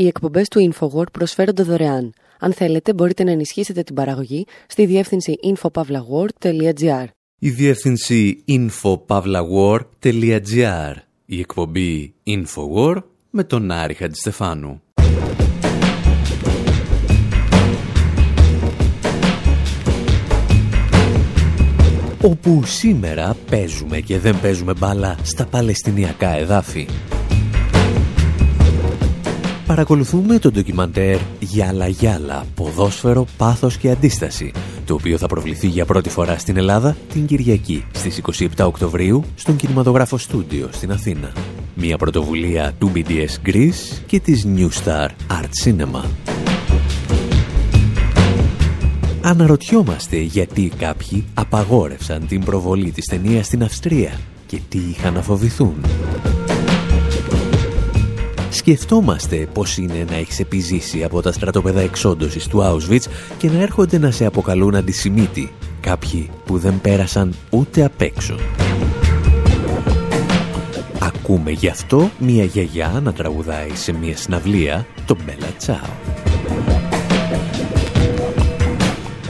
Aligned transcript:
Οι 0.00 0.06
εκπομπές 0.06 0.48
του 0.48 0.72
InfoWord 0.72 1.12
προσφέρονται 1.12 1.62
δωρεάν. 1.62 2.12
Αν 2.38 2.52
θέλετε, 2.52 2.94
μπορείτε 2.94 3.24
να 3.24 3.30
ενισχύσετε 3.30 3.82
την 3.82 3.94
παραγωγή 3.94 4.46
στη 4.66 4.86
διεύθυνση 4.86 5.38
infopavlagor.gr. 5.42 7.04
Η 7.38 7.50
διεύθυνση 7.50 8.44
infopavlagor.gr. 8.48 10.94
Η 11.26 11.38
εκπομπή 11.38 12.14
InfoWord 12.26 13.02
με 13.30 13.44
τον 13.44 13.70
Άρη 13.70 13.94
Χατζηστεφάνου. 13.94 14.82
Όπου 22.22 22.62
σήμερα 22.64 23.36
παίζουμε 23.50 24.00
και 24.00 24.18
δεν 24.18 24.40
παίζουμε 24.40 24.72
μπάλα 24.78 25.16
στα 25.22 25.46
Παλαιστινιακά 25.46 26.36
εδάφη 26.36 26.86
παρακολουθούμε 29.70 30.38
το 30.38 30.50
ντοκιμαντέρ 30.50 31.18
«Γιάλα 31.38 31.86
Γιάλα, 31.88 32.44
ποδόσφαιρο, 32.54 33.26
πάθος 33.36 33.76
και 33.76 33.90
αντίσταση», 33.90 34.52
το 34.84 34.94
οποίο 34.94 35.18
θα 35.18 35.26
προβληθεί 35.26 35.66
για 35.66 35.84
πρώτη 35.84 36.08
φορά 36.08 36.38
στην 36.38 36.56
Ελλάδα 36.56 36.96
την 37.12 37.26
Κυριακή 37.26 37.84
στις 37.92 38.20
27 38.38 38.46
Οκτωβρίου 38.58 39.24
στον 39.34 39.56
Κινηματογράφο 39.56 40.18
Στούντιο 40.18 40.68
στην 40.72 40.92
Αθήνα. 40.92 41.32
Μια 41.74 41.96
πρωτοβουλία 41.96 42.72
του 42.78 42.92
BDS 42.94 43.48
Greece 43.48 44.00
και 44.06 44.20
της 44.20 44.46
New 44.56 44.68
Star 44.84 45.08
Art 45.40 45.64
Cinema. 45.64 46.04
Αναρωτιόμαστε 49.20 50.16
γιατί 50.16 50.72
κάποιοι 50.78 51.24
απαγόρευσαν 51.34 52.26
την 52.26 52.44
προβολή 52.44 52.90
της 52.90 53.04
ταινίας 53.04 53.46
στην 53.46 53.62
Αυστρία 53.62 54.10
και 54.46 54.60
τι 54.68 54.78
είχαν 54.78 55.14
να 55.14 55.22
φοβηθούν. 55.22 55.74
Σκεφτόμαστε 58.50 59.48
πώς 59.52 59.76
είναι 59.76 60.04
να 60.10 60.16
έχεις 60.16 60.40
επιζήσει 60.40 61.04
από 61.04 61.22
τα 61.22 61.32
στρατόπεδα 61.32 61.80
εξόντωσης 61.80 62.46
του 62.46 62.62
Auschwitz 62.62 63.04
και 63.38 63.48
να 63.50 63.60
έρχονται 63.60 63.98
να 63.98 64.10
σε 64.10 64.24
αποκαλούν 64.24 64.74
αντισημίτη 64.74 65.52
κάποιοι 65.80 66.30
που 66.44 66.58
δεν 66.58 66.80
πέρασαν 66.80 67.34
ούτε 67.50 67.84
απ' 67.84 68.00
έξω. 68.00 68.34
Ακούμε 70.98 71.50
γι' 71.50 71.68
αυτό 71.68 72.10
μια 72.18 72.44
γιαγιά 72.44 73.00
να 73.02 73.12
τραγουδάει 73.12 73.70
σε 73.74 73.92
μια 73.92 74.16
συναυλία 74.16 74.86
το 75.06 75.16
Μπέλα 75.24 75.52
Τσάο. 75.58 75.76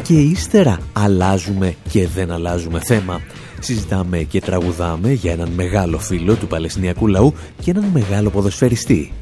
Και 0.02 0.14
ύστερα 0.14 0.78
αλλάζουμε 0.92 1.74
και 1.88 2.08
δεν 2.08 2.30
αλλάζουμε 2.30 2.80
θέμα 2.80 3.20
συζητάμε 3.60 4.18
και 4.18 4.40
τραγουδάμε 4.40 5.12
για 5.12 5.32
έναν 5.32 5.48
μεγάλο 5.48 5.98
φίλο 5.98 6.34
του 6.34 6.46
Παλαιστινιακού 6.46 7.06
λαού 7.06 7.34
και 7.62 7.70
έναν 7.70 7.84
μεγάλο 7.84 8.30
ποδοσφαιριστή, 8.30 9.12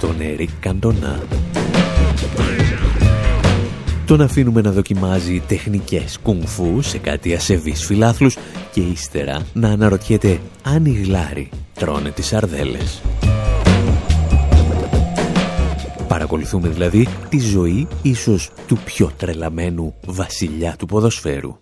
τον 0.00 0.20
Έρικ 0.20 0.50
Καντονά. 0.60 1.22
Τον 4.06 4.20
αφήνουμε 4.20 4.60
να 4.60 4.70
δοκιμάζει 4.70 5.42
τεχνικές 5.46 6.18
κουνφού 6.22 6.82
σε 6.82 6.98
κάτι 6.98 7.34
ασεβείς 7.34 7.84
φιλάθλους 7.84 8.36
και 8.72 8.80
ύστερα 8.80 9.46
να 9.52 9.68
αναρωτιέται 9.68 10.40
αν 10.62 10.84
οι 10.84 10.90
γλάροι 10.90 11.48
τρώνε 11.74 12.10
τις 12.10 12.32
αρδέλες. 12.32 13.02
Παρακολουθούμε 16.08 16.68
δηλαδή 16.68 17.08
τη 17.28 17.38
ζωή 17.38 17.88
ίσως 18.02 18.50
του 18.66 18.78
πιο 18.84 19.10
τρελαμένου 19.16 19.94
βασιλιά 20.06 20.74
του 20.78 20.86
ποδοσφαίρου. 20.86 21.56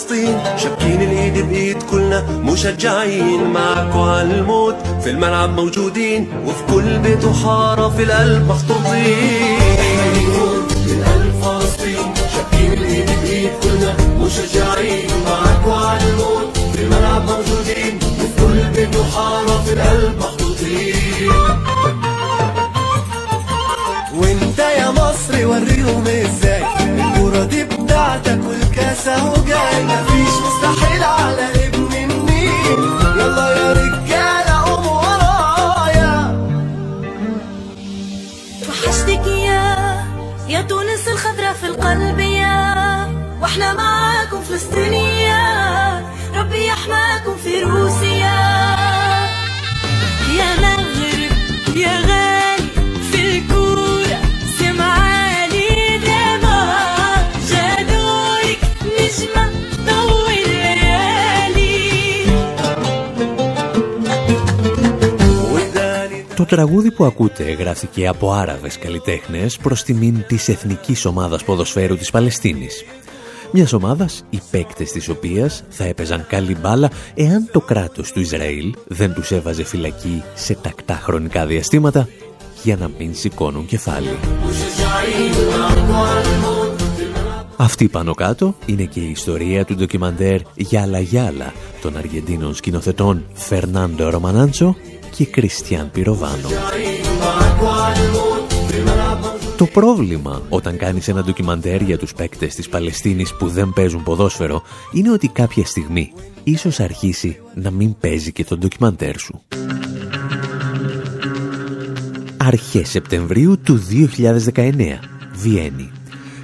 فلسطين 0.00 0.38
شبكين 0.56 1.02
الإيد 1.02 1.38
بإيد 1.48 1.82
كلنا 1.82 2.22
مشجعين 2.30 3.44
معاكوا 3.52 4.00
عالموت 4.06 4.74
في 5.02 5.10
الملعب 5.10 5.50
موجودين 5.50 6.28
وفي 6.46 6.62
كل 6.72 6.98
بيت 6.98 7.24
وحارة 7.24 7.88
في 7.88 8.02
القلب 8.02 8.46
في 16.72 16.82
الملعب 16.82 17.22
موجودين 17.30 17.98
وفي 18.18 18.42
كل 18.46 18.62
بيت 18.74 18.96
وحارة 18.96 19.62
في 19.64 19.72
القلب 19.72 20.18
محطوطين 20.18 21.30
وإنت 24.14 24.58
يا 24.58 24.90
مصر 24.90 25.46
وريهم 25.46 26.04
إزاي 26.06 26.62
الكوره 26.80 27.44
دي 27.44 27.64
بتاعتك 27.64 28.38
مفيش 29.08 30.34
مستحيل 30.46 31.04
على 31.04 31.66
ابن 31.66 31.92
النيل 31.94 32.78
يلا 33.16 33.50
يا 33.56 33.72
رجالة 33.72 34.62
قوموا 34.64 35.00
ورايا. 35.02 36.14
وحشتك 38.68 39.26
يا 39.26 40.04
يا 40.48 40.62
تونس 40.62 41.08
الخضرا 41.08 41.52
في 41.52 41.66
القلب 41.66 42.18
يا. 42.18 42.70
وإحنا 43.42 43.72
معاكم 43.74 44.40
فلسطينية 44.42 45.09
τραγούδι 66.50 66.90
που 66.90 67.04
ακούτε 67.04 67.52
γράφτηκε 67.52 68.06
από 68.06 68.32
Άραβες 68.32 68.78
καλλιτέχνες 68.78 69.56
προς 69.56 69.82
τιμήν 69.82 70.24
της 70.26 70.48
Εθνικής 70.48 71.04
Ομάδας 71.04 71.44
Ποδοσφαίρου 71.44 71.96
της 71.96 72.10
Παλαιστίνης. 72.10 72.84
Μιας 73.52 73.72
ομάδας, 73.72 74.24
οι 74.30 74.40
παίκτες 74.50 74.90
της 74.90 75.08
οποίας 75.08 75.62
θα 75.68 75.84
έπαιζαν 75.84 76.26
καλή 76.28 76.56
μπάλα 76.56 76.90
εάν 77.14 77.48
το 77.52 77.60
κράτος 77.60 78.12
του 78.12 78.20
Ισραήλ 78.20 78.74
δεν 78.86 79.14
τους 79.14 79.30
έβαζε 79.30 79.64
φυλακή 79.64 80.22
σε 80.34 80.54
τακτά 80.54 80.94
χρονικά 80.94 81.46
διαστήματα 81.46 82.08
για 82.62 82.76
να 82.76 82.90
μην 82.98 83.14
σηκώνουν 83.14 83.66
κεφάλι. 83.66 84.16
Αυτή 87.56 87.88
πάνω 87.88 88.14
κάτω 88.14 88.54
είναι 88.66 88.84
και 88.84 89.00
η 89.00 89.10
ιστορία 89.10 89.64
του 89.64 89.74
ντοκιμαντέρ 89.74 90.40
«Γιάλα 90.54 91.00
Γιάλα» 91.00 91.52
των 91.82 91.96
Αργεντίνων 91.96 92.54
σκηνοθετών 92.54 93.24
Φερνάντο 93.32 94.10
Ρωμανάντσο 94.10 94.76
και 95.16 95.26
Κριστιαν 95.26 95.90
Πυροβάνο. 95.90 96.48
Το 99.56 99.66
πρόβλημα 99.66 100.42
όταν 100.48 100.76
κάνεις 100.76 101.08
ένα 101.08 101.22
ντοκιμαντέρ 101.22 101.82
για 101.82 101.98
τους 101.98 102.12
παίκτες 102.14 102.54
της 102.54 102.68
Παλαιστίνης 102.68 103.34
που 103.34 103.48
δεν 103.48 103.72
παίζουν 103.74 104.02
ποδόσφαιρο 104.02 104.62
είναι 104.92 105.10
ότι 105.10 105.28
κάποια 105.28 105.64
στιγμή 105.64 106.12
ίσως 106.44 106.80
αρχίσει 106.80 107.38
να 107.54 107.70
μην 107.70 107.96
παίζει 108.00 108.32
και 108.32 108.44
το 108.44 108.56
ντοκιμαντέρ 108.56 109.18
σου. 109.18 109.40
Αρχές 112.36 112.88
Σεπτεμβρίου 112.88 113.58
του 113.58 113.80
2019, 114.54 114.98
Βιέννη. 115.32 115.90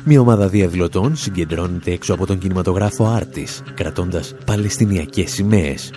Μια 0.04 0.20
ομάδα 0.20 0.48
διαδηλωτών 0.48 1.16
συγκεντρώνεται 1.16 1.90
έξω 1.90 2.14
από 2.14 2.26
τον 2.26 2.38
κινηματογράφο 2.38 3.04
Άρτης, 3.04 3.62
κρατώντας 3.74 4.34
παλαιστινιακές 4.44 5.30
σημαίες. 5.30 5.90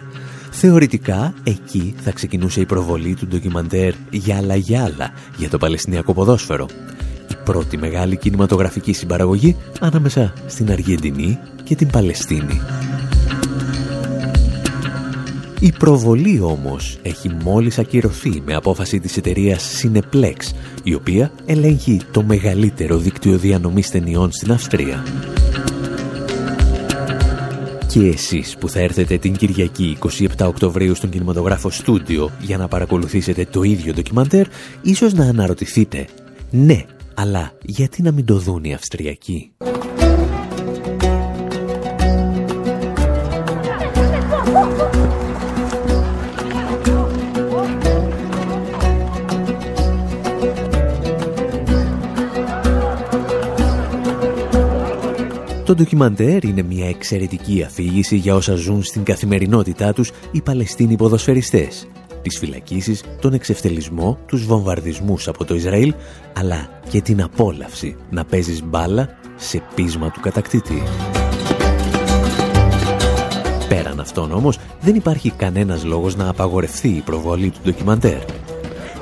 Θεωρητικά, 0.62 1.34
εκεί 1.44 1.96
θα 2.02 2.12
ξεκινούσε 2.12 2.62
η 2.62 2.66
προβολή 2.66 3.16
του 3.16 3.28
ντοκιμαντέρ 3.28 3.94
«Γιάλα 4.10 4.56
Γιάλα» 4.56 5.12
για 5.38 5.50
το 5.50 5.58
παλαιστινιακό 5.58 6.14
ποδόσφαιρο. 6.14 6.68
Η 7.32 7.36
πρώτη 7.44 7.78
μεγάλη 7.78 8.18
κινηματογραφική 8.18 8.94
συμπαραγωγή 8.94 9.56
ανάμεσα 9.80 10.34
στην 10.48 10.72
Αργεντινή 10.72 11.40
και 11.64 11.76
την 11.76 11.90
Παλαιστίνη. 11.90 12.62
Η 15.60 15.72
προβολή 15.72 16.40
όμως 16.42 17.00
έχει 17.02 17.30
μόλις 17.44 17.80
ακυρωθεί 17.80 18.42
με 18.46 18.56
απόφαση 18.56 19.00
της 19.00 19.18
εταιρείας 19.18 19.82
Cineplex, 19.84 20.36
η 20.84 20.94
οποία 20.94 21.32
ελέγχει 21.46 22.02
το 22.12 22.24
μεγαλύτερο 22.24 22.98
δίκτυο 22.98 23.38
διανομής 23.38 23.90
ταινιών 23.90 24.32
στην 24.32 24.52
Αυστρία. 24.52 25.04
Και 27.90 28.08
εσείς 28.08 28.58
που 28.58 28.70
θα 28.70 28.80
έρθετε 28.80 29.18
την 29.18 29.36
Κυριακή 29.36 29.98
27 30.02 30.28
Οκτωβρίου 30.48 30.96
στον 30.96 31.10
κινηματογράφο 31.10 31.70
Στούντιο 31.70 32.32
για 32.42 32.58
να 32.58 32.68
παρακολουθήσετε 32.68 33.46
το 33.46 33.64
ίδιο 33.64 33.94
ντοκιμαντέρ, 33.94 34.48
ίσως 34.82 35.14
να 35.14 35.26
αναρωτηθείτε 35.26 36.08
«Ναι, 36.52 36.86
αλλά 37.14 37.52
γιατί 37.62 38.02
να 38.02 38.12
μην 38.12 38.26
το 38.26 38.38
δουν 38.38 38.64
οι 38.64 38.74
Αυστριακοί» 38.74 39.52
ντοκιμαντέρ 55.80 56.44
είναι 56.44 56.62
μια 56.62 56.88
εξαιρετική 56.88 57.64
αφήγηση 57.64 58.16
για 58.16 58.36
όσα 58.36 58.56
ζουν 58.56 58.84
στην 58.84 59.04
καθημερινότητά 59.04 59.94
τους 59.94 60.12
οι 60.32 60.42
Παλαιστίνοι 60.42 60.96
ποδοσφαιριστές. 60.96 61.88
Τις 62.22 62.38
φυλακίσεις, 62.38 63.04
τον 63.22 63.34
εξευτελισμό, 63.34 64.20
τους 64.26 64.46
βομβαρδισμούς 64.46 65.28
από 65.28 65.46
το 65.46 65.56
Ισραήλ, 65.56 65.94
αλλά 66.34 66.70
και 66.90 67.02
την 67.02 67.22
απόλαυση 67.22 67.96
να 68.10 68.26
παίζεις 68.26 68.64
μπάλα 68.64 69.10
σε 69.36 69.64
πείσμα 69.76 70.12
του 70.12 70.20
κατακτητή. 70.20 70.84
Πέραν 73.70 74.00
αυτόν 74.00 74.32
όμως, 74.32 74.58
δεν 74.82 74.96
υπάρχει 74.96 75.30
κανένας 75.30 75.84
λόγος 75.84 76.16
να 76.16 76.30
απαγορευτεί 76.30 76.90
η 76.90 77.02
προβολή 77.02 77.50
του 77.50 77.60
ντοκιμαντέρ. 77.64 78.20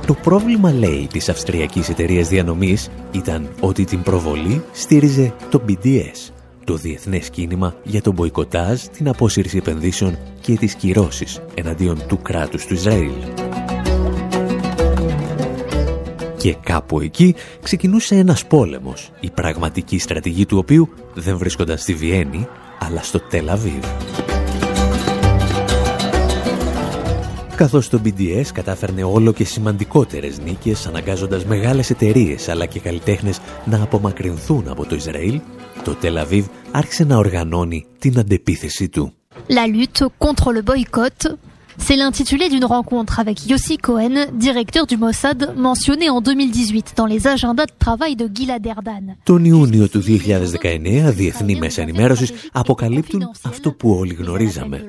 Το 0.08 0.14
πρόβλημα, 0.14 0.72
λέει, 0.72 1.08
της 1.12 1.30
αυστριακής 1.30 1.90
εταιρείας 1.90 2.28
διανομής 2.28 2.90
ήταν 3.12 3.50
ότι 3.60 3.84
την 3.84 4.02
προβολή 4.02 4.64
στήριζε 4.72 5.34
το 5.50 5.62
BDS, 5.68 6.32
το 6.68 6.76
διεθνές 6.76 7.30
κίνημα 7.30 7.76
για 7.84 8.02
τον 8.02 8.14
μποϊκοτάζ, 8.14 8.82
την 8.82 9.08
απόσυρση 9.08 9.58
επενδύσεων 9.58 10.18
και 10.42 10.56
τις 10.56 10.76
κυρώσεις 10.76 11.42
εναντίον 11.56 12.08
του 12.08 12.20
κράτους 12.22 12.66
του 12.66 12.74
Ισραήλ. 12.74 13.12
Και 16.38 16.56
κάπου 16.64 17.00
εκεί 17.00 17.36
ξεκινούσε 17.62 18.16
ένας 18.16 18.46
πόλεμος, 18.46 19.12
η 19.20 19.30
πραγματική 19.30 20.00
στρατηγή 20.00 20.46
του 20.46 20.58
οποίου 20.58 20.90
δεν 21.14 21.38
βρίσκονταν 21.38 21.78
στη 21.78 21.94
Βιέννη, 21.94 22.48
αλλά 22.80 23.04
στο 23.04 23.20
Τελαβίβ. 23.20 23.86
Καθώς 27.58 27.90
το 27.90 28.02
BDS 28.04 28.46
κατάφερνε 28.54 29.04
όλο 29.04 29.34
και 29.34 29.46
σημαντικότερες 29.46 30.40
νίκες 30.40 30.88
αναγκάζοντας 30.88 31.46
μεγάλες 31.46 31.90
εταιρείες 31.90 32.50
αλλά 32.50 32.66
και 32.66 32.80
καλλιτέχνες 32.80 33.40
να 33.66 33.84
απομακρυνθούν 33.84 34.68
από 34.68 34.86
το 34.86 34.96
Ισραήλ, 34.96 35.40
το 35.84 35.94
Τελαβίβ 35.94 36.46
άρχισε 36.72 37.04
να 37.04 37.18
οργανώνει 37.18 37.86
την 38.00 38.20
αντεπίθεση 38.20 38.90
του. 38.90 39.14
La 39.48 39.66
lutte 39.76 40.06
contre 40.18 40.52
le 40.52 40.62
boycott 40.70 41.38
C'est 41.78 41.96
l'intitulé 41.96 42.50
d'une 42.50 42.66
rencontre 42.66 43.20
avec 43.20 43.48
Yossi 43.50 43.78
Cohen, 43.78 44.16
directeur 44.34 44.86
du 44.86 44.98
Mossad, 44.98 45.54
mentionné 45.56 46.10
en 46.10 46.22
2018 46.22 46.94
dans 46.96 47.06
les 47.06 47.28
agendas 47.28 47.66
de 47.66 47.72
travail 47.78 48.16
de 48.16 48.30
Gilad 48.34 48.66
Erdan. 48.66 49.16
Τον 49.24 49.46
Ιούνιο 49.46 49.90
του 49.90 50.00
2019, 50.00 51.12
διεθνή 51.12 51.56
μέσα 51.56 51.82
ενημέρωσης 51.82 52.32
αποκαλύπτουν 52.52 53.30
αυτό 53.42 53.72
που 53.72 53.90
όλοι 53.90 54.14
γνωρίζαμε. 54.14 54.84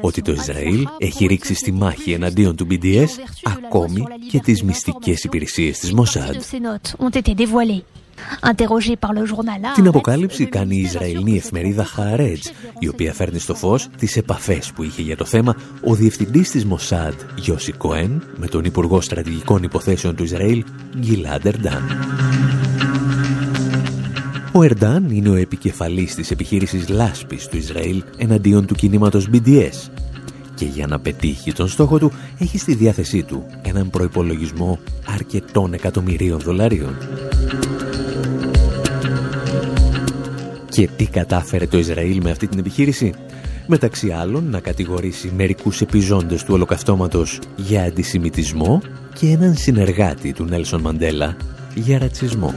Ότι 0.00 0.22
το 0.22 0.32
Ισραήλ 0.32 0.86
έχει 0.98 1.26
ρίξει 1.26 1.54
στη 1.54 1.72
μάχη 1.72 2.12
εναντίον 2.12 2.56
του 2.56 2.66
BDS 2.70 3.08
ακόμη 3.42 4.02
και 4.30 4.40
τις 4.40 4.62
μυστικές 4.62 5.24
υπηρεσίες 5.24 5.78
της 5.78 5.92
Mossad. 5.92 6.36
Την 9.74 9.86
αποκάλυψη 9.86 10.46
κάνει 10.46 10.76
η 10.76 10.80
Ισραηλινή 10.80 11.36
εφημερίδα 11.36 11.84
Χαρέτζ, 11.84 12.46
η 12.78 12.88
οποία 12.88 13.12
φέρνει 13.12 13.38
στο 13.38 13.54
φως 13.54 13.88
τις 13.98 14.16
επαφές 14.16 14.72
που 14.74 14.82
είχε 14.82 15.02
για 15.02 15.16
το 15.16 15.24
θέμα 15.24 15.56
ο 15.84 15.94
διευθυντής 15.94 16.50
της 16.50 16.64
Μοσάντ, 16.64 17.14
Γιώση 17.36 17.72
Κοέν, 17.72 18.22
με 18.36 18.46
τον 18.46 18.64
Υπουργό 18.64 19.00
Στρατηγικών 19.00 19.62
Υποθέσεων 19.62 20.16
του 20.16 20.24
Ισραήλ, 20.24 20.64
Γκίλαντ 20.98 21.46
Ερντάν. 21.46 21.82
Ο 24.52 24.62
Ερντάν 24.62 25.10
είναι 25.10 25.28
ο 25.28 25.34
επικεφαλής 25.34 26.14
της 26.14 26.30
επιχείρησης 26.30 26.88
λάσπης 26.88 27.48
του 27.48 27.56
Ισραήλ 27.56 28.02
εναντίον 28.16 28.66
του 28.66 28.74
κινήματος 28.74 29.28
BDS 29.32 29.90
και 30.54 30.64
για 30.64 30.86
να 30.86 31.00
πετύχει 31.00 31.52
τον 31.52 31.68
στόχο 31.68 31.98
του 31.98 32.12
έχει 32.38 32.58
στη 32.58 32.74
διάθεσή 32.74 33.22
του 33.22 33.46
έναν 33.62 33.90
προϋπολογισμό 33.90 34.78
αρκετών 35.06 35.72
εκατομμυρίων 35.72 36.38
δολαρίων. 36.38 36.96
Και 40.72 40.88
τι 40.96 41.06
κατάφερε 41.06 41.66
το 41.66 41.78
Ισραήλ 41.78 42.20
με 42.22 42.30
αυτή 42.30 42.46
την 42.46 42.58
επιχείρηση; 42.58 43.14
Μεταξύ 43.66 44.10
άλλων 44.10 44.50
να 44.50 44.60
κατηγορήσει 44.60 45.32
μερικούς 45.36 45.80
επιζώντες 45.80 46.44
του 46.44 46.54
ολοκαυτώματος 46.54 47.38
για 47.56 47.82
αντισημιτισμό 47.82 48.82
και 49.14 49.26
έναν 49.26 49.56
συνεργάτη 49.56 50.32
του 50.32 50.44
Νέλσον 50.44 50.80
Μαντέλα 50.80 51.36
για 51.74 51.98
ρατσισμό. 51.98 52.54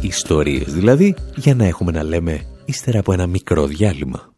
Ιστορίες 0.00 0.72
δηλαδή 0.72 1.14
για 1.34 1.54
να 1.54 1.64
έχουμε 1.64 1.92
να 1.92 2.02
λέμε 2.02 2.40
ύστερα 2.64 2.98
από 2.98 3.12
ένα 3.12 3.26
μικρό 3.26 3.66
διάλειμμα. 3.66 4.32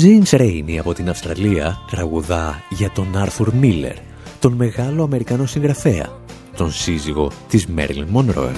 James 0.00 0.30
Rainey 0.30 0.76
από 0.78 0.94
την 0.94 1.08
Αυστραλία 1.08 1.78
τραγουδά 1.90 2.62
για 2.68 2.90
τον 2.90 3.16
Άρθουρ 3.16 3.54
Μίλλερ, 3.54 3.94
τον 4.40 4.52
μεγάλο 4.52 5.02
Αμερικανό 5.02 5.46
συγγραφέα, 5.46 6.20
τον 6.56 6.72
σύζυγο 6.72 7.30
της 7.48 7.66
Μέρλιν 7.66 8.06
Μονρόε. 8.08 8.52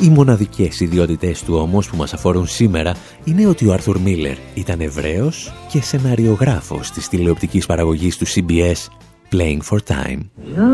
Οι 0.00 0.08
μοναδικές 0.08 0.80
ιδιότητες 0.80 1.42
του 1.42 1.54
όμως 1.54 1.90
που 1.90 1.96
μας 1.96 2.14
αφορούν 2.14 2.46
σήμερα 2.46 2.96
είναι 3.24 3.46
ότι 3.46 3.66
ο 3.66 3.72
Άρθουρ 3.72 3.98
Μίλλερ 3.98 4.36
ήταν 4.54 4.80
Εβραίος 4.80 5.52
και 5.68 5.82
σεναριογράφος 5.82 6.90
της 6.90 7.08
τηλεοπτικής 7.08 7.66
παραγωγής 7.66 8.16
του 8.16 8.26
CBS 8.26 8.88
Playing 9.36 9.62
for 9.70 9.80
Time. 9.80 10.20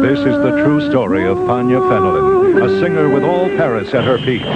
This 0.07 0.21
is 0.31 0.37
the 0.47 0.53
true 0.63 0.81
story 0.91 1.25
of 1.33 1.37
Panya 1.49 1.81
Fenelon, 1.89 2.27
a 2.67 2.69
singer 2.81 3.07
with 3.15 3.25
all 3.31 3.47
Paris 3.61 3.89
at 3.99 4.05
her 4.11 4.19
feet, 4.27 4.47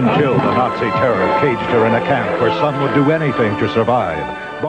until 0.00 0.32
the 0.44 0.52
Nazi 0.60 0.90
terror 1.00 1.28
caged 1.42 1.70
her 1.74 1.82
in 1.88 1.94
a 2.00 2.04
camp 2.12 2.30
where 2.40 2.54
some 2.62 2.74
would 2.82 2.94
do 3.00 3.04
anything 3.18 3.52
to 3.60 3.66
survive. 3.76 4.24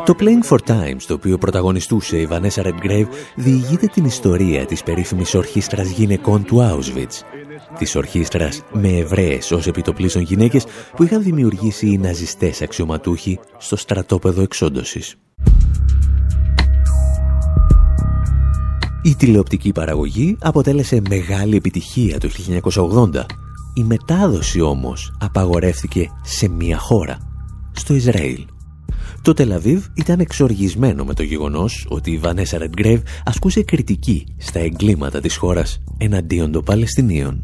Το 0.05 0.15
Playing 0.19 0.43
for 0.51 0.57
Time, 0.67 0.95
στο 0.97 1.13
οποίο 1.13 1.37
πρωταγωνιστούσε 1.37 2.17
η 2.17 2.27
Vanessa 2.31 2.63
Redgrave, 2.65 3.07
διηγείται 3.35 3.87
την 3.87 4.05
ιστορία 4.05 4.65
της 4.65 4.83
περίφημης 4.83 5.33
ορχήστρας 5.33 5.89
γυναικών 5.89 6.43
του 6.43 6.57
Auschwitz. 6.57 7.21
Της 7.77 7.95
ορχήστρας 7.95 8.61
με 8.71 8.87
Εβραίες 8.87 9.51
ως 9.51 9.67
επιτοπλίστων 9.67 10.21
γυναίκες 10.21 10.65
που 10.95 11.03
είχαν 11.03 11.23
δημιουργήσει 11.23 11.87
οι 11.87 11.97
ναζιστές 11.97 12.61
αξιωματούχοι 12.61 13.39
στο 13.57 13.75
στρατόπεδο 13.75 14.41
εξόντωσης. 14.41 15.15
Η 19.05 19.15
τηλεοπτική 19.15 19.71
παραγωγή 19.71 20.37
αποτέλεσε 20.39 21.01
μεγάλη 21.09 21.55
επιτυχία 21.55 22.19
το 22.19 22.29
1980. 23.13 23.25
Η 23.73 23.83
μετάδοση 23.83 24.61
όμως 24.61 25.15
απαγορεύτηκε 25.19 26.09
σε 26.21 26.47
μία 26.47 26.77
χώρα, 26.77 27.17
στο 27.71 27.93
Ισραήλ. 27.93 28.45
Το 29.21 29.33
Τελαβίβ 29.33 29.85
ήταν 29.93 30.19
εξοργισμένο 30.19 31.03
με 31.03 31.13
το 31.13 31.23
γεγονός 31.23 31.85
ότι 31.89 32.11
η 32.11 32.17
Βανέσα 32.17 32.57
Ρεντγκρέβ 32.57 33.01
ασκούσε 33.25 33.63
κριτική 33.63 34.25
στα 34.37 34.59
εγκλήματα 34.59 35.19
της 35.19 35.35
χώρας 35.35 35.83
εναντίον 35.97 36.51
των 36.51 36.63
Παλαιστινίων. 36.63 37.43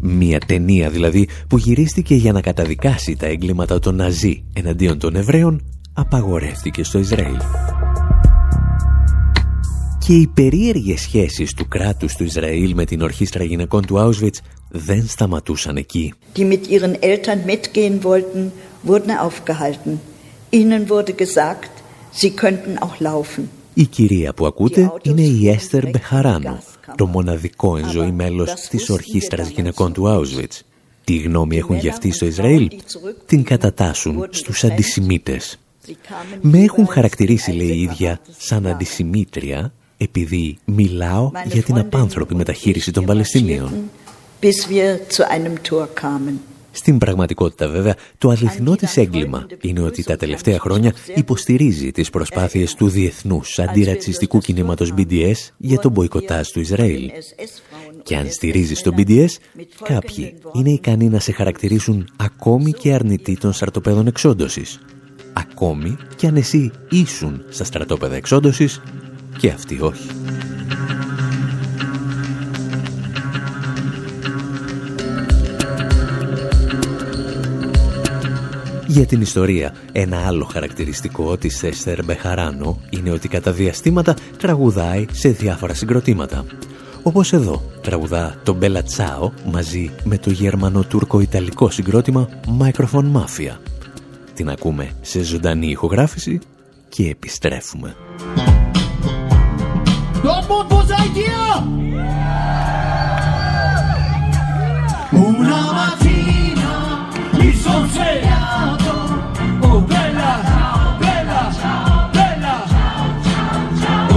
Μία 0.00 0.38
ταινία 0.38 0.90
δηλαδή 0.90 1.28
που 1.48 1.58
γυρίστηκε 1.58 2.14
για 2.14 2.32
να 2.32 2.40
καταδικάσει 2.40 3.16
τα 3.16 3.26
εγκλήματα 3.26 3.78
των 3.78 3.94
Ναζί 3.94 4.44
εναντίον 4.52 4.98
των 4.98 5.16
Εβραίων 5.16 5.62
απαγορεύτηκε 5.92 6.84
στο 6.84 6.98
Ισραήλ 6.98 7.36
και 10.06 10.12
οι 10.12 10.26
περίεργες 10.34 11.00
σχέσεις 11.00 11.54
του 11.54 11.68
κράτους 11.68 12.14
του 12.14 12.24
Ισραήλ 12.24 12.74
με 12.74 12.84
την 12.84 13.02
ορχήστρα 13.02 13.44
γυναικών 13.44 13.86
του 13.86 13.96
Auschwitz 13.98 14.38
δεν 14.68 15.06
σταματούσαν 15.06 15.76
εκεί. 15.76 16.14
Die 16.36 16.44
mit 16.44 16.68
ihren 16.68 16.94
Eltern 17.00 17.44
mitgehen 17.46 18.02
wollten, 18.02 18.52
wurden 18.86 19.10
aufgehalten. 19.26 20.00
Ihnen 20.50 20.88
wurde 20.88 21.12
gesagt, 21.12 21.70
sie 22.20 22.30
könnten 22.30 22.78
auch 22.78 23.00
laufen. 23.00 23.48
Η 23.74 23.86
κυρία 23.86 24.34
που 24.34 24.46
ακούτε 24.46 24.92
είναι 25.02 25.22
η 25.22 25.48
Έστερ 25.48 25.88
Μπεχαράνο, 25.90 26.62
το 26.96 27.06
μοναδικό 27.06 27.76
εν 27.76 27.90
ζωή 27.90 28.12
μέλος 28.12 28.52
της 28.52 28.90
ορχήστρας 28.90 29.48
γυναικών 29.48 29.92
του 29.92 30.04
Auschwitz. 30.06 30.60
Τι 31.04 31.16
γνώμη 31.16 31.56
έχουν 31.56 31.76
για 31.76 31.90
αυτή 31.90 32.10
στο 32.10 32.26
Ισραήλ; 32.26 32.68
Την 33.26 33.42
κατατάσσουν 33.42 34.26
στους 34.30 34.64
αντισημίτες. 34.64 35.58
Με 36.40 36.62
έχουν 36.62 36.86
χαρακτηρίσει, 36.86 37.50
λέει 37.50 37.76
η 37.76 37.82
ίδια, 37.82 38.20
σαν 38.38 38.66
αντισημίτρια 38.66 39.72
επειδή 39.96 40.58
μιλάω 40.64 41.30
για 41.44 41.62
την 41.62 41.78
απάνθρωπη 41.78 42.34
μεταχείριση 42.34 42.92
των 42.92 43.04
Παλαιστινίων. 43.04 43.70
Στην 46.76 46.98
πραγματικότητα 46.98 47.68
βέβαια, 47.68 47.96
το 48.18 48.28
αληθινό 48.28 48.74
της 48.74 48.96
έγκλημα 48.96 49.46
είναι 49.60 49.80
ότι 49.80 50.02
τα 50.02 50.16
τελευταία 50.16 50.58
χρόνια 50.58 50.92
υποστηρίζει 51.14 51.90
τις 51.90 52.10
προσπάθειες 52.10 52.74
του 52.74 52.88
διεθνούς 52.88 53.58
αντιρατσιστικού 53.58 54.38
κινήματος 54.38 54.92
BDS 54.96 55.50
για 55.56 55.78
τον 55.78 55.92
μποϊκοτάζ 55.92 56.48
του 56.48 56.60
Ισραήλ. 56.60 57.10
Και 58.02 58.16
αν 58.16 58.30
στηρίζεις 58.30 58.82
τον 58.82 58.94
BDS, 58.96 59.30
κάποιοι 59.82 60.34
είναι 60.54 60.70
ικανοί 60.70 61.08
να 61.08 61.20
σε 61.20 61.32
χαρακτηρίσουν 61.32 62.08
ακόμη 62.16 62.72
και 62.72 62.92
αρνητή 62.92 63.36
των 63.36 63.52
στρατοπέδων 63.52 64.06
εξόντωσης. 64.06 64.78
Ακόμη 65.32 65.96
και 66.16 66.26
αν 66.26 66.36
εσύ 66.36 66.70
ήσουν 66.90 67.44
στα 67.48 67.64
στρατόπεδα 67.64 68.14
εξόντωσης 68.14 68.82
και 69.38 69.50
αυτοί 69.50 69.80
όχι. 69.80 70.08
Για 78.86 79.06
την 79.06 79.20
ιστορία, 79.20 79.74
ένα 79.92 80.26
άλλο 80.26 80.44
χαρακτηριστικό 80.44 81.36
της 81.36 81.62
Έστερ 81.62 82.04
Μπεχαράνο 82.04 82.80
είναι 82.90 83.10
ότι 83.10 83.28
κατά 83.28 83.52
διαστήματα 83.52 84.16
τραγουδάει 84.38 85.06
σε 85.12 85.28
διάφορα 85.28 85.74
συγκροτήματα. 85.74 86.44
Όπως 87.02 87.32
εδώ, 87.32 87.62
τραγουδά 87.82 88.40
το 88.42 88.54
Μπέλα 88.54 88.82
Τσάο 88.82 89.32
μαζί 89.44 89.90
με 90.04 90.18
το 90.18 90.30
γερμανο-τουρκο-ιταλικό 90.30 91.70
συγκρότημα 91.70 92.28
Microphone 92.60 93.12
Mafia. 93.12 93.56
Την 94.34 94.48
ακούμε 94.48 94.90
σε 95.00 95.22
ζωντανή 95.22 95.66
ηχογράφηση 95.70 96.38
και 96.88 97.08
επιστρέφουμε. 97.08 97.96
Dortmund, 100.26 100.68
wo 100.72 100.82
seid 100.82 101.16
ihr? 101.16 101.62
Una 105.12 105.72
mattina 105.78 107.06
mi 107.38 107.52
son 107.54 107.88
svegliato, 107.88 109.22
oh 109.60 109.80
bella, 109.82 110.32
bella, 110.98 111.52
bella. 112.12 112.64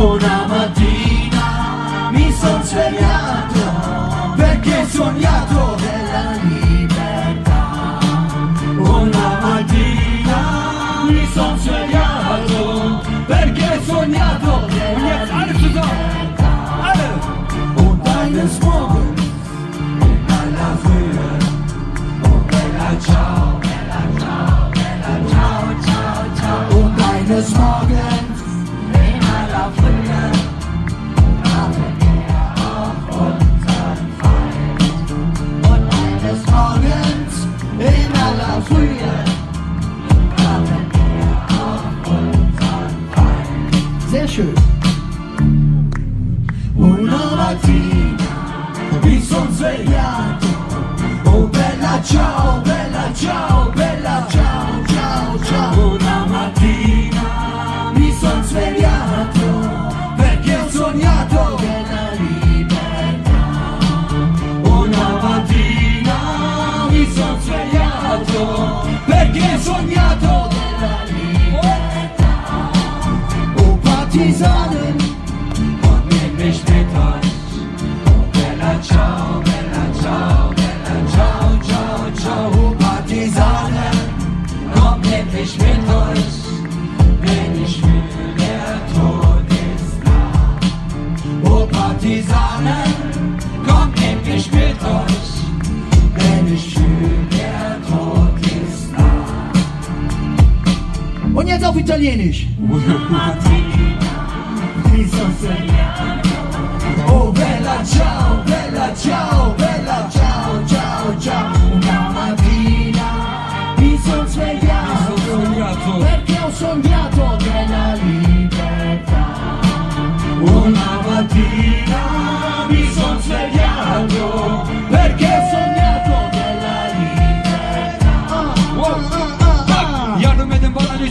Una 0.01 0.47
mattina 0.47 2.09
mi 2.11 2.31
son 2.31 2.63
svegliato 2.63 4.33
perché 4.35 4.77
ho 4.79 4.87
sognato 4.87 5.78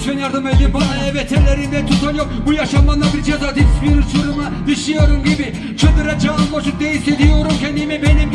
lütfen 0.09 0.23
yardım 0.23 0.47
edin 0.47 0.75
bana 0.75 0.97
Evet 1.11 1.33
ellerimde 1.33 1.87
tutuyor 1.87 2.27
Bu 2.47 2.53
yaşamdan 2.53 3.03
bir 3.17 3.23
ceza 3.23 3.55
bir 3.57 3.99
uçuruma 3.99 4.50
Düşüyorum 4.67 5.25
gibi. 5.25 5.55
Çıldıracağım 5.79 6.53
boşlukta 6.53 6.85
hissediyorum 6.85 7.53
Kendimi 7.61 8.03
benim 8.03 8.31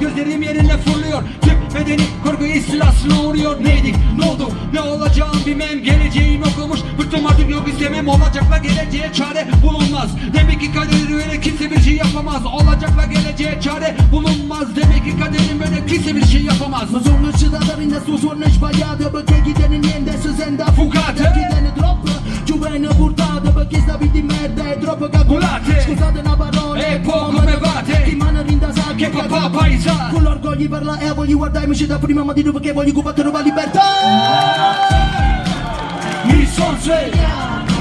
geriliyor 0.00 0.16
Gözlerim 0.16 0.42
yerine 0.42 0.76
fırlıyor. 0.76 1.22
Tüm 1.42 1.54
bedeni 1.74 2.06
korku 2.24 2.44
istilasına 2.44 3.20
uğruyor. 3.22 3.64
Neydik 3.64 3.94
ne 4.18 4.24
oldu? 4.24 4.50
Ne 4.72 4.80
olacağım 4.80 5.36
bilmem. 5.46 5.82
Geleceğim 5.82 6.42
okumuş. 6.42 6.80
Bıktım 6.98 7.26
artık 7.26 7.50
yok 7.50 7.68
istemem. 7.68 8.08
Olacakla 8.08 8.58
geleceğe 8.58 9.12
çare 9.12 9.46
bulunmaz. 9.62 10.10
Demek 10.34 10.60
ki 10.60 10.72
kader 10.72 11.14
öyle 11.14 11.40
kimse 11.40 11.70
bir 11.70 11.80
şey 11.80 11.94
yapamaz. 11.94 12.46
Olacakla 12.46 13.04
geleceğe 13.04 13.60
çare 13.60 13.96
bulunmaz. 14.12 14.76
Demek 14.76 15.04
ki 15.04 15.18
kaderin 15.20 15.60
böyle. 15.60 15.86
Kimse 15.86 16.16
bir 16.16 16.24
şey 16.24 16.42
yapamaz. 16.42 16.90
Ma 16.90 17.00
sono 17.00 17.32
cittadino 17.32 17.82
in 17.82 18.02
su 18.04 18.16
suono 18.18 18.48
sbagliato 18.48 19.10
perché 19.10 19.42
chi 19.42 19.52
tiene 19.52 19.78
niente 19.78 20.18
si 20.20 20.34
sente 20.36 20.64
viene 22.44 22.88
portato 22.94 23.52
perché 23.52 23.80
sta 23.80 23.96
vita 23.96 24.12
di 24.12 24.22
merda 24.22 24.70
è 24.70 24.78
troppo 24.78 25.08
calcolata 25.08 25.80
Scusate 25.80 26.18
una 26.20 26.36
parola 26.36 26.84
E 26.84 26.98
poco 27.00 27.40
me 27.40 27.56
bate. 27.58 28.02
Chi 28.02 28.14
mano 28.14 28.42
rintasata 28.42 28.94
Che 28.94 29.08
papà 29.08 29.50
paesa 29.50 30.08
Con 30.10 30.22
l'orgoglio 30.22 30.68
parla 30.68 30.98
e 30.98 31.12
voglio 31.12 31.36
guardarmi 31.36 31.76
da 31.86 31.98
prima 31.98 32.22
mattina 32.24 32.50
perché 32.52 32.72
voglio 32.72 32.92
combattere 32.92 33.30
per 33.30 33.40
la 33.40 33.44
libertà. 33.44 33.82
Mi 36.24 36.46
son 36.46 36.78
svegliato. 36.78 37.72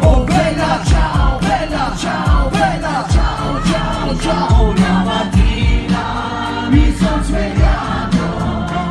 Oh 0.00 0.24
bella. 0.24 0.80
Ciao, 0.84 1.38
bella. 1.38 1.94
Ciao, 1.96 2.48
bella. 2.48 3.06
Ciao, 3.10 3.62
ciao, 3.64 4.18
ciao. 4.18 4.70
Una 4.70 5.02
mattina 5.04 6.68
mi 6.68 6.94
son 6.96 7.22
svegliato. 7.24 8.18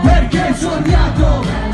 Perché 0.02 0.50
ho 0.50 0.56
sognato 0.56 1.71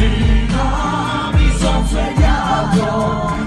mattina 0.00 1.30
mi 1.36 1.48
son 1.60 1.80
svegliato 1.90 2.86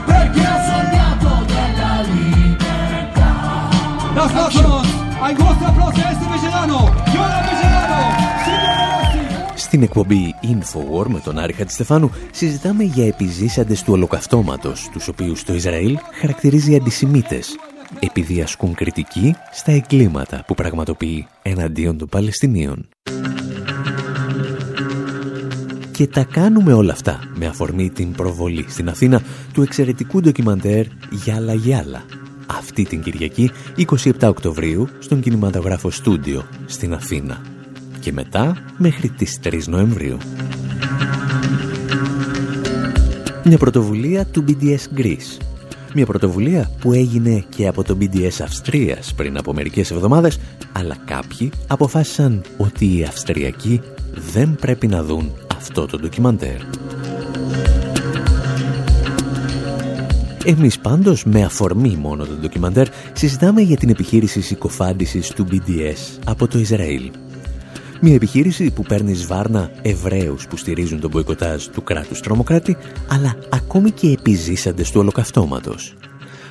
Perché 0.10 0.44
ho 0.54 0.60
sognato 0.70 1.30
della 1.54 1.94
libertà 2.14 3.32
Las 4.18 4.32
manos 4.34 4.88
Al 5.26 5.36
vostro 5.36 5.66
applauso 5.72 6.02
este 6.12 6.26
vegetano 6.34 6.78
Yola 7.16 7.40
vegetano 7.48 8.02
Στην 9.56 9.84
εκπομπή 9.84 10.36
Infowar 10.44 11.08
με 11.08 11.20
τον 11.20 11.40
Άρη 11.40 11.54
Χατζηστεφάνου 11.54 12.12
συζητάμε 12.32 12.84
για 12.84 13.08
επιζήσαντες 13.08 13.84
του 13.84 13.94
ολοκαυτώματος, 13.94 14.90
τους 14.92 15.08
οποίους 15.08 15.44
το 15.44 15.54
Ισραήλ 15.54 15.98
χαρακτηρίζει 16.20 16.76
αντισημίτες, 16.76 17.56
επειδή 18.00 18.42
ασκούν 18.42 18.74
κριτική 18.74 19.36
στα 19.52 19.72
εγκλήματα 19.72 20.44
που 20.48 20.54
πραγματοποιεί 20.54 21.28
εναντίον 21.42 21.98
των 21.98 22.10
Παλαιστινίων. 22.10 22.88
Και 25.94 26.08
τα 26.08 26.24
κάνουμε 26.24 26.74
όλα 26.74 26.92
αυτά 26.92 27.20
με 27.36 27.46
αφορμή 27.46 27.90
την 27.90 28.12
προβολή 28.12 28.66
στην 28.68 28.90
Αθήνα 28.90 29.22
του 29.54 29.62
εξαιρετικού 29.62 30.22
ντοκιμαντέρ 30.22 30.86
«Γιάλα 31.10 31.54
Γιάλα». 31.54 32.04
Αυτή 32.46 32.84
την 32.84 33.02
Κυριακή, 33.02 33.52
27 33.78 34.12
Οκτωβρίου, 34.22 34.88
στον 35.00 35.20
κινηματογράφο 35.20 35.90
Στούντιο 35.90 36.44
στην 36.66 36.94
Αθήνα. 36.94 37.42
Και 38.00 38.12
μετά 38.12 38.58
μέχρι 38.78 39.10
τις 39.10 39.40
3 39.44 39.68
Νοεμβρίου. 39.68 40.18
Μια 43.44 43.58
πρωτοβουλία 43.58 44.26
του 44.26 44.46
BDS 44.48 45.00
Greece. 45.00 45.42
Μια 45.94 46.06
πρωτοβουλία 46.06 46.72
που 46.80 46.94
έγινε 46.94 47.44
και 47.56 47.68
από 47.68 47.84
το 47.84 47.98
BDS 48.00 48.42
Αυστρίας 48.44 49.14
πριν 49.14 49.38
από 49.38 49.54
μερικές 49.54 49.92
εβδομάδες, 49.92 50.40
αλλά 50.72 50.98
κάποιοι 51.06 51.52
αποφάσισαν 51.68 52.42
ότι 52.58 52.98
οι 52.98 53.04
Αυστριακοί 53.04 53.82
δεν 54.34 54.56
πρέπει 54.56 54.88
να 54.88 55.04
δουν 55.04 55.32
αυτό 55.64 55.86
το 55.86 55.98
ντοκιμαντέρ. 55.98 56.62
Εμείς 60.46 60.80
πάντως 60.80 61.24
με 61.26 61.44
αφορμή 61.44 61.98
μόνο 62.02 62.26
το 62.26 62.34
ντοκιμαντέρ 62.34 62.88
συζητάμε 63.14 63.62
για 63.62 63.78
την 63.78 63.90
επιχείρηση 63.90 64.42
συκοφάντησης 64.42 65.30
του 65.30 65.48
BDS 65.52 66.20
από 66.26 66.48
το 66.48 66.60
Ισραήλ. 66.60 67.12
Μια 68.02 68.14
επιχείρηση 68.14 68.72
που 68.72 68.82
παίρνει 68.82 69.14
σβάρνα 69.14 69.72
Εβραίους 69.82 70.48
που 70.48 70.58
στηρίζουν 70.58 71.00
τον 71.00 71.10
μποϊκοτάζ 71.10 71.66
του 71.66 71.84
κράτους 71.84 72.20
τρομοκράτη, 72.20 72.78
αλλά 73.10 73.36
ακόμη 73.50 73.92
και 73.92 74.08
επιζήσαντες 74.08 74.92
του 74.92 75.00
ολοκαυτώματος. 75.00 75.96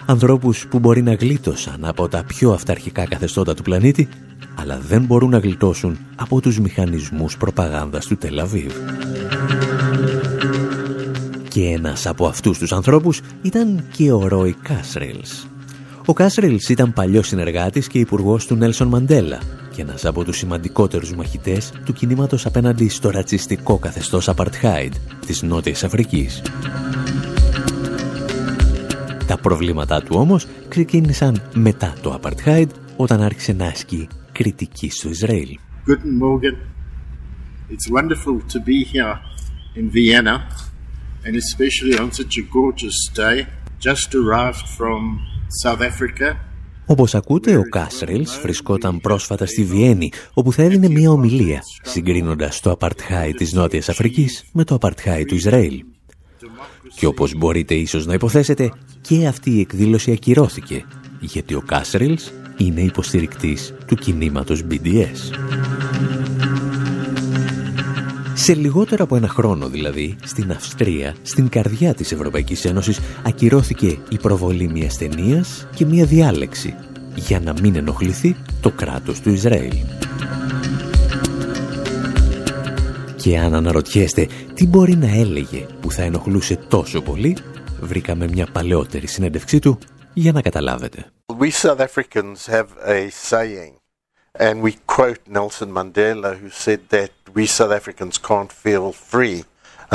Ανθρώπους 0.06 0.66
που 0.66 0.78
μπορεί 0.78 1.02
να 1.02 1.14
γλίτωσαν 1.14 1.84
από 1.84 2.08
τα 2.08 2.24
πιο 2.24 2.52
αυταρχικά 2.52 3.06
καθεστώτα 3.06 3.54
του 3.54 3.62
πλανήτη, 3.62 4.08
αλλά 4.54 4.80
δεν 4.88 5.02
μπορούν 5.02 5.30
να 5.30 5.38
γλιτώσουν 5.38 5.98
από 6.16 6.40
τους 6.40 6.60
μηχανισμούς 6.60 7.36
προπαγάνδας 7.36 8.06
του 8.06 8.16
Τελαβίβ. 8.16 8.72
Και 11.48 11.64
ένας 11.64 12.06
από 12.06 12.26
αυτούς 12.26 12.58
τους 12.58 12.72
ανθρώπους 12.72 13.20
ήταν 13.42 13.84
και 13.92 14.12
ο 14.12 14.28
Ρόι 14.28 14.56
Κάσρελς. 14.62 15.46
Ο 16.06 16.12
Κάσρελς 16.12 16.68
ήταν 16.68 16.92
παλιός 16.92 17.26
συνεργάτης 17.26 17.86
και 17.86 17.98
υπουργός 17.98 18.46
του 18.46 18.54
Νέλσον 18.54 18.88
Μαντέλα 18.88 19.38
και 19.74 19.82
ένας 19.82 20.04
από 20.04 20.24
τους 20.24 20.36
σημαντικότερους 20.36 21.14
μαχητές 21.14 21.72
του 21.84 21.92
κινήματος 21.92 22.46
απέναντι 22.46 22.88
στο 22.88 23.10
ρατσιστικό 23.10 23.78
καθεστώς 23.78 24.28
Απαρτχάιντ 24.28 24.92
της 25.26 25.42
Νότιας 25.42 25.84
Αφρικής. 25.84 26.42
Τα 29.32 29.38
προβλήματά 29.38 30.02
του 30.02 30.16
όμως 30.18 30.46
ξεκίνησαν 30.68 31.42
μετά 31.54 31.94
το 32.02 32.20
Apartheid 32.20 32.66
όταν 32.96 33.22
άρχισε 33.22 33.52
να 33.52 33.66
ασκεί 33.66 34.08
κριτική 34.32 34.90
στο 34.90 35.08
Ισραήλ. 35.08 35.48
Guten 35.86 36.22
Morgen. 36.22 36.56
It's 37.70 37.90
wonderful 37.98 38.36
to 38.52 38.58
be 38.70 38.78
here 38.92 39.16
in 39.78 39.90
Vienna 39.90 40.36
and 41.24 41.34
especially 41.44 41.96
on 42.02 42.08
such 42.12 42.34
a 42.42 42.44
gorgeous 42.58 42.98
day. 43.14 43.46
Just 43.88 44.08
arrived 44.14 44.66
from 44.78 45.00
South 45.62 45.80
Africa. 45.80 46.36
Όπως 46.86 47.14
ακούτε, 47.14 47.56
ο 47.56 47.62
Κάσρελς 47.62 48.40
βρισκόταν 48.40 49.00
πρόσφατα 49.00 49.46
στη 49.46 49.64
Βιέννη, 49.64 50.12
όπου 50.32 50.52
θα 50.52 50.62
έδινε 50.62 50.88
μια 50.88 51.10
ομιλία, 51.10 51.62
συγκρίνοντας 51.82 52.60
το 52.60 52.70
Απαρτχάι 52.70 53.32
της 53.32 53.52
Νότιας 53.52 53.88
Αφρικής 53.88 54.44
με 54.52 54.64
το 54.64 54.74
Απαρτχάι 54.74 55.24
του 55.24 55.34
Ισραήλ. 55.34 55.84
Και 56.94 57.06
όπως 57.06 57.34
μπορείτε 57.36 57.74
ίσως 57.74 58.06
να 58.06 58.14
υποθέσετε, 58.14 58.72
και 59.00 59.26
αυτή 59.26 59.50
η 59.50 59.60
εκδήλωση 59.60 60.12
ακυρώθηκε, 60.12 60.84
γιατί 61.20 61.54
ο 61.54 61.62
Κάσρελς 61.66 62.32
είναι 62.56 62.80
υποστηρικτής 62.80 63.74
του 63.86 63.94
κινήματος 63.94 64.64
BDS. 64.70 65.36
Σε 68.34 68.54
λιγότερο 68.54 69.04
από 69.04 69.16
ένα 69.16 69.28
χρόνο 69.28 69.68
δηλαδή, 69.68 70.16
στην 70.24 70.50
Αυστρία, 70.50 71.14
στην 71.22 71.48
καρδιά 71.48 71.94
της 71.94 72.12
Ευρωπαϊκής 72.12 72.64
Ένωσης, 72.64 73.00
ακυρώθηκε 73.22 73.98
η 74.08 74.16
προβολή 74.16 74.68
μιας 74.68 74.96
ταινίας 74.96 75.68
και 75.74 75.84
μια 75.84 76.04
διάλεξη 76.04 76.74
για 77.14 77.40
να 77.40 77.52
μην 77.62 77.76
ενοχληθεί 77.76 78.36
το 78.60 78.70
κράτος 78.70 79.20
του 79.20 79.30
Ισραήλ. 79.30 79.74
Και 83.22 83.38
αν 83.38 83.54
αναρωτιέστε 83.54 84.28
τι 84.54 84.66
μπορεί 84.66 84.96
να 84.96 85.14
έλεγε 85.14 85.66
που 85.80 85.90
θα 85.90 86.02
ενοχλούσε 86.02 86.56
τόσο 86.56 87.02
πολύ, 87.02 87.36
βρήκαμε 87.80 88.28
μια 88.28 88.46
παλαιότερη 88.52 89.06
συνέντευξή 89.06 89.58
του 89.58 89.78
για 90.12 90.32
να 90.32 90.42
καταλάβετε. 90.42 91.06
We 91.38 91.50
South 91.50 91.78
Africans 91.78 92.46
have 92.46 92.66
a 92.84 93.08
saying 93.30 93.72
and 94.38 94.62
we 94.62 94.72
quote 94.94 95.20
Nelson 95.36 95.70
Mandela 95.76 96.30
who 96.40 96.48
said 96.64 96.80
that 96.88 97.10
we 97.34 97.46
South 97.46 97.72
Africans 97.80 98.18
can't 98.28 98.52
feel 98.64 98.92
free 99.10 99.38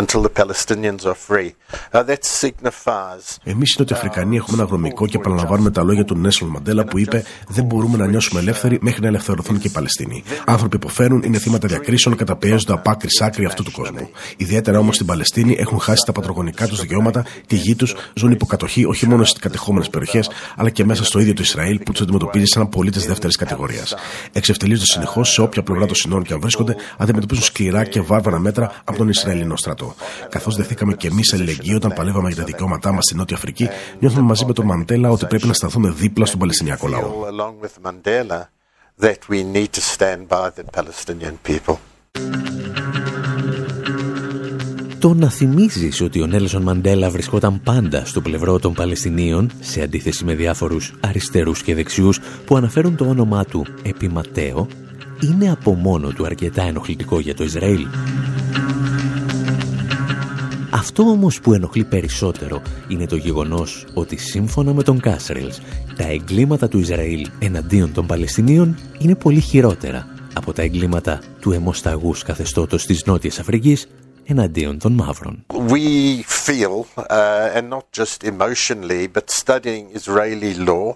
until 0.02 0.22
the 0.28 0.34
Palestinians 0.42 1.04
are 1.06 1.20
free. 1.28 1.50
Uh, 1.94 2.04
that 2.04 2.24
signifies 2.24 3.38
Εμείς 3.44 3.74
οι 3.74 3.76
Νοτιοαφρικανοί 3.80 4.36
έχουμε 4.36 4.58
ένα 4.58 4.68
βρωμικό 4.68 5.08
και 5.08 5.18
επαναλαμβάνουμε 5.18 5.72
τα 5.72 5.84
λόγια 5.84 6.04
του 6.06 6.18
Νέσον 6.18 6.50
Μαντέλα 6.50 6.86
που 6.86 6.98
είπε 6.98 7.24
Δεν 7.48 7.66
μπορούμε 7.66 7.98
να 7.98 8.08
νιώσουμε 8.08 8.40
ελεύθεροι 8.40 8.78
μέχρι 8.82 9.02
να 9.02 9.08
ελευθερωθούν 9.08 9.60
και 9.60 9.68
οι 9.68 9.72
Παλαιστίνοι. 9.72 10.24
Άνθρωποι 10.46 10.76
υποφέρουν, 10.76 11.22
είναι 11.24 11.38
θύματα 11.38 11.68
διακρίσεων, 11.68 12.16
καταπιέζονται 12.16 12.74
από 12.74 12.90
άκρη 12.90 13.10
σ' 13.10 13.22
άκρη 13.22 13.46
αυτού 13.46 13.64
του 13.64 13.72
κόσμου. 13.72 14.10
Ιδιαίτερα 14.38 14.80
όμως 14.80 14.96
στην 14.96 15.08
Παλαιστίνη 15.08 15.56
έχουν 15.60 15.80
χάσει 15.80 16.04
τα 16.06 16.12
πατρογονικά 16.12 16.68
τους 16.68 16.80
δικαιώματα, 16.80 17.26
τη 17.48 17.56
γη 17.56 17.76
τους, 17.76 17.96
ζουν 18.14 18.32
υποκατοχή 18.32 18.86
όχι 18.86 19.08
μόνο 19.08 19.24
στις 19.24 19.42
κατεχόμενες 19.42 19.90
περιοχές, 19.90 20.30
αλλά 20.56 20.70
και 20.70 20.86
μέσα 20.86 21.06
στο 21.06 21.20
ίδιο 21.20 21.34
το 21.34 21.42
Ισραήλ 21.42 21.80
που 21.80 21.92
τους 21.92 22.02
αντιμετωπίζει 22.02 22.46
σαν 22.46 22.70
πολίτες 22.70 23.06
δεύτερης 23.06 23.36
κατηγορίας. 23.36 23.96
Εξευτελίζονται 24.32 24.86
συνεχώς 24.86 25.30
σε 25.30 25.42
όποια 25.42 25.64
πλευρά 25.64 25.86
των 25.86 25.96
συνόρων 25.96 26.24
και 26.24 26.34
αν 26.34 26.40
βρίσκονται, 26.40 26.76
αντιμετωπίζουν 26.98 27.44
σκληρά 27.44 27.84
και 27.84 28.02
βάρβαρα 28.02 28.40
μέτρα 28.40 28.82
από 28.84 28.98
τον 28.98 29.10
Ισραηλινό 29.10 29.56
στρατό. 29.56 29.87
Καθώς 30.30 30.56
δεθήκαμε 30.56 30.94
και 30.94 31.08
εμείς 31.08 31.34
αλληλεγγύη 31.34 31.74
όταν 31.76 31.94
παλεύαμε 31.94 32.28
για 32.28 32.38
τα 32.38 32.44
δικαιώματά 32.44 32.92
μας 32.92 33.04
στη 33.04 33.16
Νότια 33.16 33.36
Αφρική, 33.36 33.70
νιώθουμε 34.00 34.22
μαζί 34.22 34.46
με 34.46 34.54
τον 34.54 34.66
Μαντέλα 34.66 35.10
ότι 35.10 35.26
πρέπει 35.26 35.48
να 35.48 35.54
σταθούμε 35.54 35.90
δίπλα 35.90 36.26
στον 36.26 36.40
Παλαιστινιακό 36.40 36.88
λαό. 36.88 37.02
feel 37.02 37.30
along 37.34 37.56
with 37.64 37.76
Mandela 37.86 38.48
that 39.06 39.20
we 39.30 39.44
need 39.56 39.72
to 39.74 39.82
stand 39.82 40.28
by 40.28 40.50
the 40.58 40.64
Palestinian 40.78 41.36
people. 41.50 41.78
το 45.00 45.14
να 45.14 45.30
θυμίζεις 45.30 46.02
ότι 46.02 46.22
ο 46.22 46.26
Νέλσον 46.26 46.62
Μαντέλα 46.62 47.10
βρισκόταν 47.10 47.62
πάντα 47.64 48.06
στο 48.06 48.22
πλευρό 48.22 48.60
των 48.60 48.74
Παλαιστινίων 48.74 49.52
σε 49.60 49.82
αντίθεση 49.82 50.26
με 50.26 50.34
διάφορους 50.34 50.94
αριστερούς 51.00 51.62
και 51.64 51.76
δεξιούς 51.76 52.20
που 52.46 52.56
αναφέρουν 52.56 52.96
το 52.96 53.06
όνομά 53.06 53.46
του 53.46 53.66
επί 53.84 54.10
Ματέο 54.10 54.68
είναι 55.20 55.52
από 55.52 55.74
μόνο 55.74 56.10
του 56.10 56.26
αρκετά 56.26 56.64
ενοχλητικό 56.64 57.20
για 57.20 57.36
το 57.36 57.44
Ισραήλ. 57.44 57.88
Αυτό 60.72 61.04
όμως 61.04 61.40
που 61.40 61.54
ενοχλεί 61.54 61.84
περισσότερο 61.84 62.62
είναι 62.88 63.06
το 63.06 63.16
γεγονός 63.16 63.86
ότι 63.94 64.18
σύμφωνα 64.18 64.74
με 64.74 64.84
τον 64.84 65.00
Κάσρελς 65.00 65.60
τα 65.98 66.08
εγκλήματα 66.08 66.68
του 66.68 66.80
Ισραήλ 66.80 67.30
εναντίον 67.40 67.94
των 67.94 68.06
Παλαιστινίων 68.06 68.78
είναι 69.00 69.16
πολύ 69.16 69.40
χειρότερα 69.40 70.08
από 70.34 70.54
τα 70.54 70.62
εγκλήματα 70.62 71.22
του 71.40 71.52
αιμοσταγούς 71.52 72.24
καθεστώτος 72.24 72.86
της 72.86 73.06
Νότιας 73.06 73.40
Αφρικής 73.40 73.88
εναντίον 74.24 74.80
των 74.80 74.94
μαύρων. 74.94 75.46
We 75.48 76.24
feel, 76.46 76.86
uh, 76.96 77.58
and 77.58 77.70
not 77.70 77.86
just 78.00 78.24
emotionally, 78.24 79.08
but 79.16 79.30
studying 79.30 79.86
Israeli 79.94 80.54
law, 80.70 80.96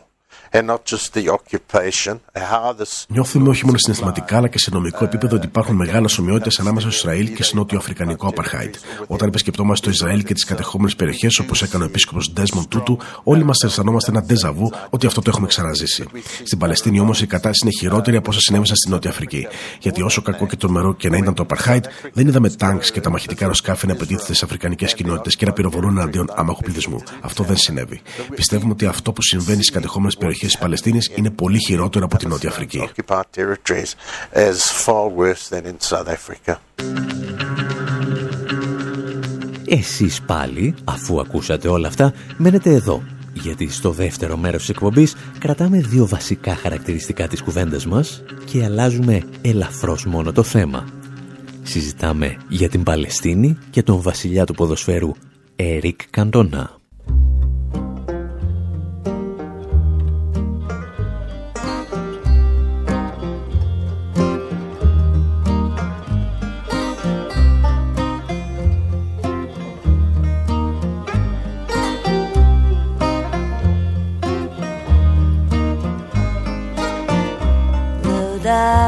Νιώθουμε 3.08 3.50
όχι 3.50 3.66
μόνο 3.66 3.78
συναισθηματικά 3.78 4.38
αλλά 4.38 4.48
και 4.48 4.60
σε 4.60 4.70
νομικό 4.74 5.04
επίπεδο 5.04 5.36
ότι 5.36 5.46
υπάρχουν 5.46 5.76
μεγάλες 5.76 6.18
ομοιότητες 6.18 6.60
ανάμεσα 6.60 6.92
στο 6.92 6.98
Ισραήλ 6.98 7.34
και 7.34 7.44
στο 7.44 7.56
νότιο 7.56 7.78
Αφρικανικό 7.78 8.28
Απαρχάιτ. 8.28 8.76
Όταν 9.08 9.28
επισκεπτόμαστε 9.28 9.86
το 9.86 9.92
Ισραήλ 9.92 10.24
και 10.24 10.34
τις 10.34 10.44
κατεχόμενες 10.44 10.96
περιοχές 10.96 11.40
όπως 11.40 11.62
έκανε 11.62 11.84
ο 11.84 11.88
επίσκοπος 11.88 12.32
Ντέσμον 12.34 12.68
Τούτου, 12.68 12.98
όλοι 13.24 13.44
μας 13.44 13.64
αισθανόμαστε 13.64 14.12
ένα 14.12 14.22
ντεζαβού 14.22 14.72
ότι 14.90 15.06
αυτό 15.06 15.22
το 15.22 15.30
έχουμε 15.30 15.48
ξαναζήσει. 15.48 16.06
Στην 16.44 16.58
Παλαιστίνη 16.58 17.00
όμως 17.00 17.22
η 17.22 17.28
κατάσταση 17.28 17.60
είναι 17.64 17.72
χειρότερη 17.80 18.18
από 18.18 18.30
όσα 18.30 18.40
συνέβησαν 18.40 18.76
στην 18.76 18.92
Νότια 18.92 19.10
Αφρική. 19.10 19.48
Γιατί 19.80 20.02
όσο 20.02 20.22
κακό 20.22 20.48
και 20.48 20.56
τρομερό 20.56 20.94
και 20.94 21.10
να 21.10 21.18
ήταν 21.18 21.34
το 21.34 21.42
Απαρχάιτ, 21.42 21.86
δεν 22.14 22.28
είδαμε 22.28 22.50
τάγκς 22.50 22.92
και 22.92 23.02
τα 23.02 23.10
μαχητικά 23.10 23.42
αεροσκάφη 23.42 23.88
να 23.88 23.96
πετύχουν 23.96 24.24
στι 24.24 24.44
αφρικανικές 24.46 24.94
κοινότητες 24.94 25.36
και 25.36 25.46
να 25.46 25.54
πυροβολούν 25.54 25.98
εναντίον 25.98 26.30
άμαχου 26.36 26.62
πληθυσμού. 26.62 27.04
Αυτό 27.22 27.44
δεν 27.44 27.58
συνέβη. 27.58 28.02
Πιστεύουμε 28.36 28.72
ότι 28.72 28.86
αυτό 28.86 29.12
που 29.12 29.22
συμβαίνει 29.22 29.64
στις 29.64 29.72
κατεχόμενες 29.72 30.18
περιοχές 30.18 30.41
περιοχές 30.42 30.52
της 30.52 30.58
Παλαιστίνης 30.58 31.12
είναι 31.16 31.30
πολύ 31.30 31.60
χειρότερο 31.60 32.06
από 32.06 32.18
την 32.18 32.30
Νότια 32.30 32.50
Αφρική. 32.50 32.90
Εσείς 39.66 40.22
πάλι, 40.22 40.76
αφού 40.84 41.20
ακούσατε 41.20 41.68
όλα 41.68 41.88
αυτά, 41.88 42.14
μένετε 42.38 42.70
εδώ, 42.74 43.04
γιατί 43.34 43.72
στο 43.72 43.92
δεύτερο 43.92 44.38
μέρος 44.38 44.60
της 44.60 44.70
εκπομπής 44.70 45.16
κρατάμε 45.40 45.78
δύο 45.78 46.08
βασικά 46.08 46.56
χαρακτηριστικά 46.56 47.28
της 47.28 47.42
κουβέντας 47.42 47.86
μας 47.86 48.24
και 48.46 48.64
αλλάζουμε 48.64 49.24
ελαφρώς 49.42 50.06
μόνο 50.06 50.32
το 50.32 50.44
θέμα. 50.44 50.86
Συζητάμε 51.64 52.38
για 52.48 52.70
την 52.70 52.84
Παλαιστίνη 52.84 53.58
και 53.70 53.84
τον 53.84 54.02
βασιλιά 54.02 54.46
του 54.46 54.54
ποδοσφαίρου 54.54 55.12
Έρικ 55.56 56.02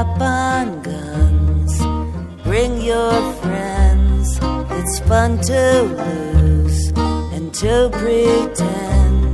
up 0.04 0.22
on 0.22 0.82
guns. 0.82 1.72
Bring 2.44 2.82
your 2.82 3.16
friends. 3.42 4.28
It's 4.78 5.00
fun 5.12 5.32
to 5.52 5.64
lose 6.02 6.80
and 7.36 7.54
to 7.62 7.90
pretend 8.02 9.32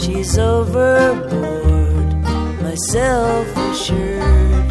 she's 0.00 0.38
overboard. 0.38 2.10
Myself 2.62 3.46
assured, 3.70 4.70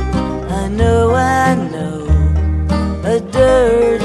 I 0.61 0.67
know, 0.79 1.13
I 1.13 1.55
know 1.73 1.99
a 3.13 3.19
dirty. 3.19 4.02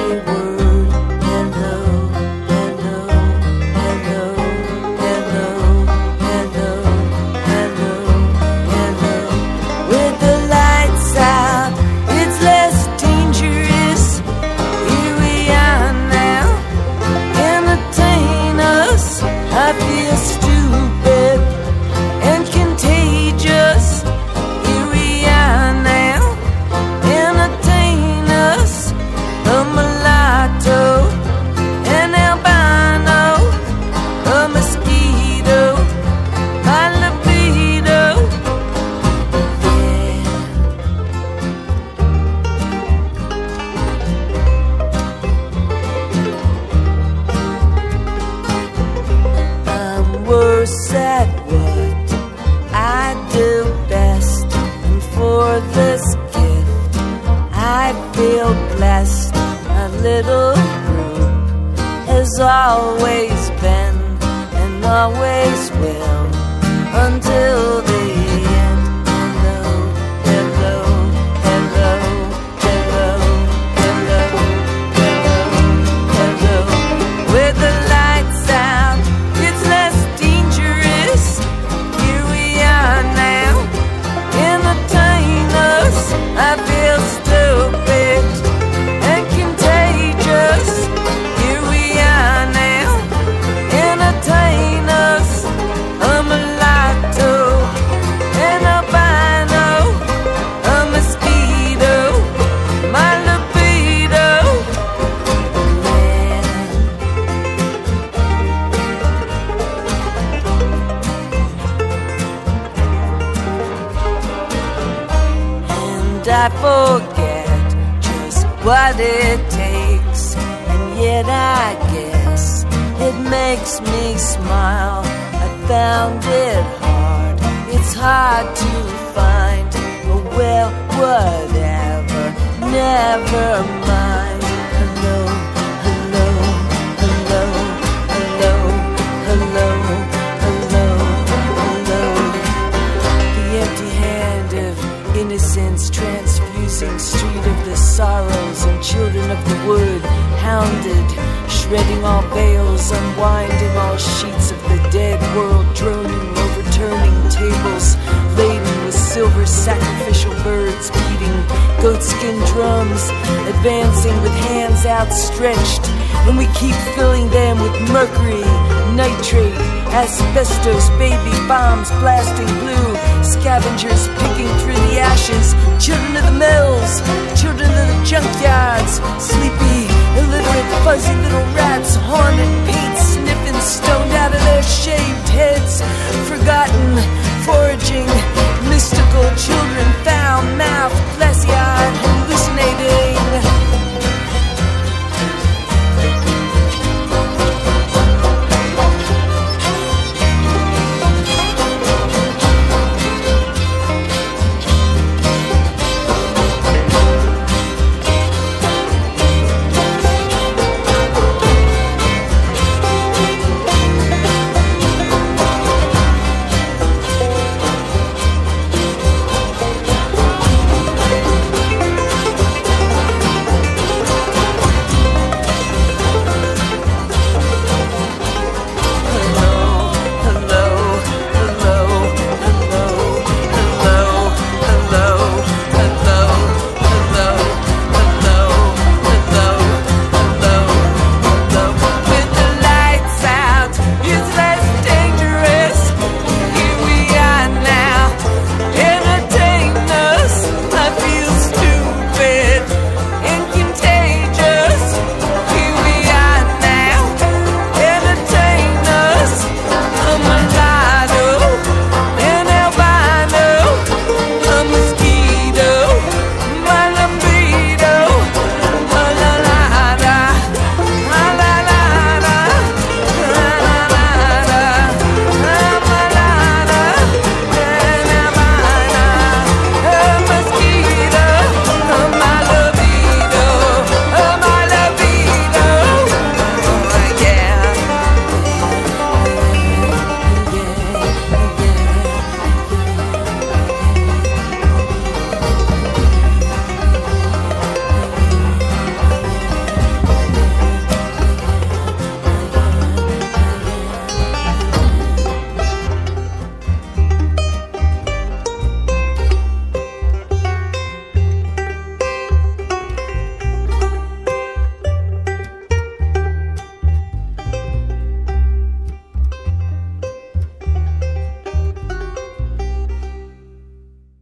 Asbestos, 170.09 170.89
baby 170.97 171.37
bombs 171.47 171.91
blasting 172.01 172.49
blue, 172.61 172.89
scavengers 173.23 174.09
picking 174.17 174.49
through 174.61 174.81
the 174.89 174.99
ashes, 174.99 175.53
children 175.85 176.17
of 176.17 176.25
the 176.25 176.37
mills, 176.45 176.93
children 177.39 177.69
of 177.69 177.87
the 177.93 177.99
junkyards, 178.09 178.58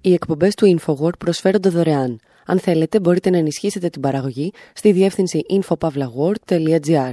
Οι 0.07 0.13
εκπομπές 0.13 0.55
του 0.55 0.79
InfoWord 0.79 1.19
προσφέρονται 1.19 1.69
δωρεάν. 1.69 2.21
Αν 2.47 2.59
θέλετε, 2.59 3.01
μπορείτε 3.01 3.31
να 3.31 3.37
ενισχύσετε 3.37 3.89
την 3.89 4.01
παραγωγή 4.01 4.53
στη 4.73 4.93
διεύθυνση 4.93 5.41
infopavlagor.gr. 5.51 7.13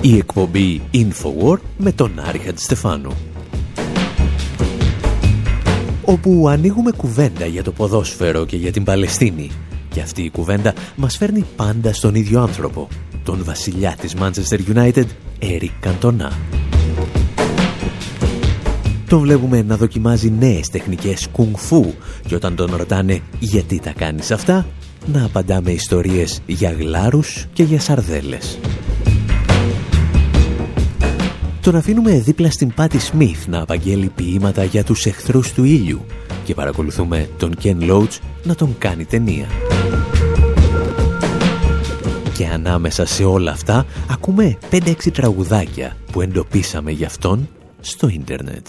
Η 0.00 0.16
εκπομπή 0.16 0.80
InfoWord 0.92 1.60
με 1.76 1.92
τον 1.92 2.20
Άρη 2.20 2.38
Χατζηστεφάνου. 2.38 3.12
Όπου 6.04 6.48
ανοίγουμε 6.48 6.90
κουβέντα 6.90 7.46
για 7.46 7.62
το 7.62 7.72
ποδόσφαιρο 7.72 8.46
και 8.46 8.56
για 8.56 8.72
την 8.72 8.84
Παλαιστίνη. 8.84 9.50
Και 9.90 10.00
αυτή 10.00 10.22
η 10.22 10.30
κουβέντα 10.30 10.74
μας 10.96 11.16
φέρνει 11.16 11.44
πάντα 11.56 11.92
στον 11.92 12.14
ίδιο 12.14 12.40
άνθρωπο, 12.40 12.88
τον 13.28 13.44
βασιλιά 13.44 13.96
της 14.00 14.14
Manchester 14.20 14.58
United, 14.74 15.04
Eric 15.40 15.86
Cantona. 15.86 16.30
Τον 19.08 19.20
βλέπουμε 19.20 19.62
να 19.62 19.76
δοκιμάζει 19.76 20.30
νέες 20.30 20.68
τεχνικές 20.68 21.28
κουνφού 21.32 21.84
και 22.26 22.34
όταν 22.34 22.56
τον 22.56 22.76
ρωτάνε 22.76 23.20
γιατί 23.38 23.80
τα 23.80 23.92
κάνεις 23.92 24.30
αυτά, 24.30 24.66
να 25.12 25.24
απαντά 25.24 25.60
με 25.62 25.70
ιστορίες 25.70 26.40
για 26.46 26.70
γλάρους 26.70 27.46
και 27.52 27.62
για 27.62 27.80
σαρδέλες. 27.80 28.58
Τον 31.60 31.76
αφήνουμε 31.76 32.20
δίπλα 32.20 32.50
στην 32.50 32.74
Πάτη 32.74 32.98
Σμιθ 32.98 33.46
να 33.46 33.62
απαγγέλει 33.62 34.12
ποίηματα 34.14 34.64
για 34.64 34.84
τους 34.84 35.06
εχθρούς 35.06 35.52
του 35.52 35.64
ήλιου 35.64 36.04
και 36.44 36.54
παρακολουθούμε 36.54 37.28
τον 37.38 37.54
Κεν 37.54 37.78
Loach 37.82 38.18
να 38.44 38.54
τον 38.54 38.74
κάνει 38.78 39.04
ταινία. 39.04 39.46
Και 42.38 42.46
ανάμεσα 42.46 43.06
σε 43.06 43.24
όλα 43.24 43.50
αυτά 43.50 43.86
ακούμε 44.10 44.58
5-6 44.70 44.94
τραγουδάκια 45.12 45.96
που 46.12 46.20
εντοπίσαμε 46.20 46.90
για 46.90 47.06
αυτόν 47.06 47.48
στο 47.80 48.08
ίντερνετ. 48.08 48.66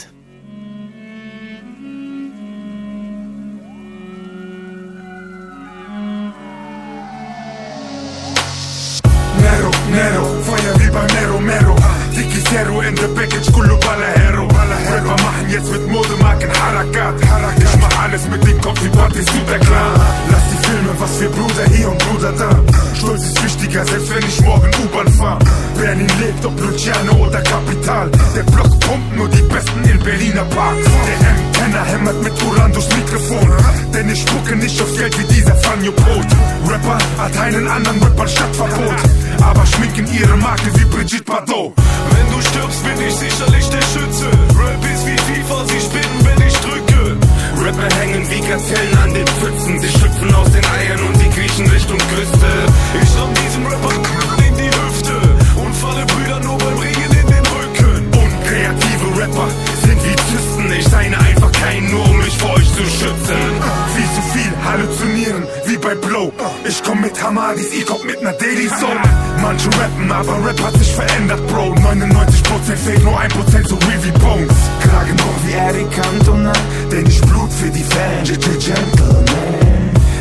Nero, 9.44 9.70
Nero, 9.98 10.24
Feuer 10.48 10.74
wie 10.82 10.92
bei 10.96 11.08
Mero, 11.50 11.79
Mero 12.49 12.49
Dickie 12.49 12.49
Zero 12.51 12.81
in 12.81 12.97
the 12.97 13.09
Package, 13.15 13.53
كله 13.53 13.79
Baller 13.81 14.13
Hero 14.17 14.47
Rapper 14.47 15.23
machen 15.23 15.51
jetzt 15.51 15.71
mit 15.71 15.87
Modemarken 15.89 16.51
Harakat 16.61 17.15
Ich 17.59 17.81
mach 17.81 18.03
alles 18.03 18.29
mit 18.29 18.47
dem 18.47 18.61
Kopf, 18.61 18.81
die 18.81 18.89
Partys 18.89 19.27
super 19.27 19.59
klar 19.59 19.93
Lass 20.31 20.43
die 20.51 20.67
Filme, 20.67 20.91
was 20.99 21.17
für 21.17 21.29
Bruder 21.29 21.65
hier 21.75 21.89
und 21.91 21.99
Bruder 21.99 22.33
da 22.33 22.51
Stolz 22.95 23.25
ist 23.25 23.45
wichtiger, 23.45 23.85
selbst 23.85 24.15
wenn 24.15 24.25
ich 24.27 24.41
morgen 24.43 24.71
U-Bahn 24.85 25.09
fahr 25.09 25.39
Berlin 25.77 26.09
lebt, 26.21 26.45
ob 26.45 26.59
Luciano 26.61 27.13
oder 27.27 27.41
Kapital 27.43 28.11
Der 28.37 28.43
Block 28.45 28.71
pumpt 28.81 29.17
nur 29.17 29.29
die 29.29 29.43
Besten 29.43 29.83
in 29.85 29.99
Berliner 29.99 30.45
Parks 30.45 30.89
Der 31.07 31.29
M-Kenner 31.31 31.85
hämmert 31.85 32.23
mit 32.23 32.33
Uran 32.43 32.73
durchs 32.73 32.89
Mikrofon 32.97 33.53
Denn 33.93 34.09
ich 34.09 34.21
spucke 34.21 34.57
nicht 34.57 34.81
aufs 34.81 34.97
Geld 34.97 35.19
wie 35.19 35.35
dieser 35.35 35.57
Fanjo 35.57 35.93
Brot 35.93 36.31
Rapper 36.69 36.99
hat 37.19 37.37
einen 37.39 37.69
anderen 37.69 38.03
Rapper 38.03 38.29
Stadtverbot 38.29 39.01
aber 39.42 39.66
schminken 39.66 40.08
ihre 40.14 40.38
Marke 40.38 40.70
wie 40.76 40.86
Brigitte 40.86 41.24
Bardot 41.24 41.74
Wenn 41.76 42.32
du 42.32 42.42
stirbst, 42.42 42.84
bin 42.84 43.08
ich 43.08 43.16
sicherlich 43.16 43.70
der 43.70 43.82
Schütze. 43.82 44.26
Rap 44.58 44.84
ist 44.94 45.06
wie 45.08 45.18
FIFA, 45.18 45.66
sie 45.66 45.80
spinnen, 45.80 46.20
wenn 46.24 46.48
ich 46.48 46.54
drücke. 46.60 47.18
Rapper 47.64 47.96
hängen 48.00 48.26
wie 48.30 48.40
Gazellen 48.40 48.98
an 48.98 49.14
den 49.14 49.28
Pfützen 49.28 49.80
Sie 49.82 49.90
schlüpfen 49.90 50.34
aus 50.34 50.50
den 50.52 50.66
Eiern 50.66 51.00
und 51.08 51.22
die 51.22 51.30
kriechen 51.30 51.68
Richtung 51.70 51.98
Küste 51.98 52.52
Ich 53.02 53.18
ramm 53.20 53.34
diesem 53.34 53.66
Rapper 53.66 53.94
in 54.48 54.56
die 54.58 54.72
Hüfte 54.72 55.16
und 55.62 55.76
falle 55.76 56.06
Brüder 56.06 56.40
nur 56.40 56.58
beim 56.58 56.78
Regen 56.80 57.04
in 57.04 57.28
den 57.28 57.46
Rücken. 57.46 58.08
Unkreative 58.14 59.22
Rapper 59.22 59.50
sind 59.86 60.00
wie 60.06 60.16
Zysten 60.16 60.72
Ich 60.80 60.88
seine 60.88 61.20
einfach 61.20 61.52
keinen, 61.52 61.92
nur 61.92 62.10
um 62.10 62.18
mich 62.18 62.38
vor 62.38 62.54
euch 62.56 62.74
zu 62.74 62.84
schützen 62.84 63.59
halluzinieren, 64.70 65.44
wie 65.66 65.78
bei 65.78 65.96
Blow 65.96 66.32
Ich 66.68 66.82
komm 66.84 67.02
mit 67.02 67.22
Hamadis, 67.22 67.74
ihr 67.74 67.86
kommt 67.86 68.06
mit 68.06 68.22
ner 68.22 68.34
Daily 68.34 68.68
Soul. 68.68 69.00
Manche 69.42 69.70
rappen, 69.80 70.12
aber 70.12 70.46
Rap 70.46 70.62
hat 70.62 70.78
sich 70.78 70.94
verändert, 70.94 71.46
Bro. 71.48 71.74
99% 71.74 72.76
fake, 72.76 73.04
nur 73.04 73.20
1% 73.20 73.68
so 73.68 73.76
real 73.76 74.04
wie 74.04 74.12
Bones. 74.12 74.60
Klagen 74.82 75.18
hoch 75.20 75.40
wie 75.46 75.54
Eric 75.54 75.92
Cantona, 75.92 76.54
denn 76.92 77.06
ich 77.08 77.22
blut 77.22 77.52
für 77.52 77.70
die 77.70 77.84
Fans. 77.84 78.30
Gentleman. 78.30 79.26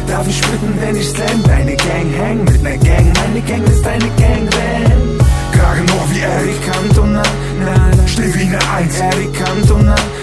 Darf 0.06 0.26
ich 0.26 0.38
spitten, 0.38 0.74
wenn 0.80 0.96
ich 0.96 1.08
slam? 1.08 1.42
Deine 1.44 1.76
Gang 1.76 2.08
hang 2.18 2.44
mit 2.44 2.62
ner 2.62 2.78
Gang, 2.78 3.12
meine 3.20 3.40
Gang 3.42 3.64
ist 3.68 3.84
deine 3.84 4.08
Gang, 4.22 4.48
wenn. 4.56 5.18
Kragen 5.52 5.86
hoch 5.90 6.08
wie 6.12 6.20
Eric 6.20 6.60
Cantona, 6.66 7.22
na, 7.60 7.90
na. 7.96 8.08
Steh 8.08 8.34
wie 8.34 8.46
ne 8.46 8.58
Eins, 8.76 8.98
Eric 9.00 9.32
Cantona, 9.34 9.82
na, 9.82 9.94
na. 9.94 10.17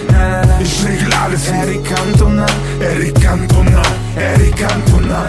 Ich 0.64 0.74
regel 0.86 1.12
alles, 1.22 1.44
Eric 1.60 1.82
Cantona, 1.90 2.46
Eric 2.80 3.14
Cantona, 3.24 3.82
Eric 4.30 4.56
Cantona. 4.62 5.20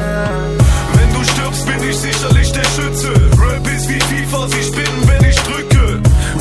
Wenn 0.96 1.10
du 1.16 1.22
stirbst, 1.32 1.64
bin 1.70 1.82
ich 1.90 1.98
sicherlich 2.08 2.50
der 2.58 2.68
Schütze. 2.76 3.12
Rap 3.42 3.66
ist 3.76 3.88
wie 3.90 4.02
FIFA, 4.10 4.42
sie 4.52 4.64
spinnen, 4.70 5.02
wenn 5.10 5.24
ich 5.32 5.40
drücke. 5.48 5.84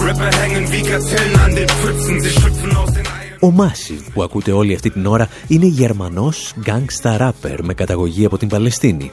Rapper 0.04 0.30
hängen 0.40 0.64
wie 0.72 0.82
Gazellen 0.90 1.36
an 1.44 1.52
den 1.58 1.68
Pfützen, 1.78 2.20
sie 2.22 2.30
schlüpfen 2.30 2.76
aus 2.76 2.92
den 2.92 3.06
Ο 3.40 3.52
Massive 3.56 4.02
που 4.12 4.22
ακούτε 4.22 4.52
όλη 4.52 4.74
αυτή 4.74 4.90
την 4.90 5.06
ώρα 5.06 5.28
είναι 5.48 5.66
Γερμανός 5.66 6.54
gangsta 6.64 7.18
rapper 7.18 7.58
με 7.62 7.74
καταγωγή 7.74 8.24
από 8.24 8.38
την 8.38 8.48
Παλαιστίνη. 8.48 9.10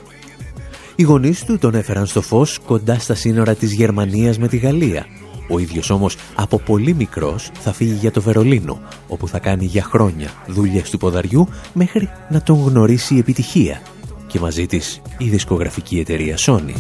Οι 0.96 1.04
γονείς 1.04 1.44
του 1.46 1.58
τον 1.58 1.76
έφεραν 1.76 2.06
στο 2.06 2.22
φως 2.22 2.60
κοντά 2.66 3.00
στα 3.00 3.16
σύνορα 3.16 3.56
της 3.56 3.74
Γερμανίας 3.74 4.38
με 4.38 4.48
τη 4.48 4.58
Γαλλία. 4.58 5.06
Ο 5.50 5.60
ίδιος 5.60 5.90
όμως 5.90 6.16
από 6.36 6.60
πολύ 6.60 6.94
μικρός 6.94 7.52
θα 7.60 7.74
φύγει 7.74 7.94
για 7.94 8.12
το 8.12 8.22
Βερολίνο, 8.22 8.80
όπου 9.08 9.28
θα 9.28 9.40
κάνει 9.40 9.66
για 9.66 9.84
χρόνια 9.84 10.30
δουλειές 10.48 10.90
του 10.90 10.98
ποδαριού 10.98 11.48
μέχρι 11.74 12.10
να 12.30 12.42
τον 12.42 12.64
γνωρίσει 12.66 13.16
η 13.16 13.18
επιτυχία. 13.18 13.82
Και 14.28 14.40
μαζί 14.40 14.66
της 14.66 15.02
η 15.18 15.30
δισκογραφική 15.30 16.00
εταιρεία 16.00 16.36
Sony. 16.46 16.74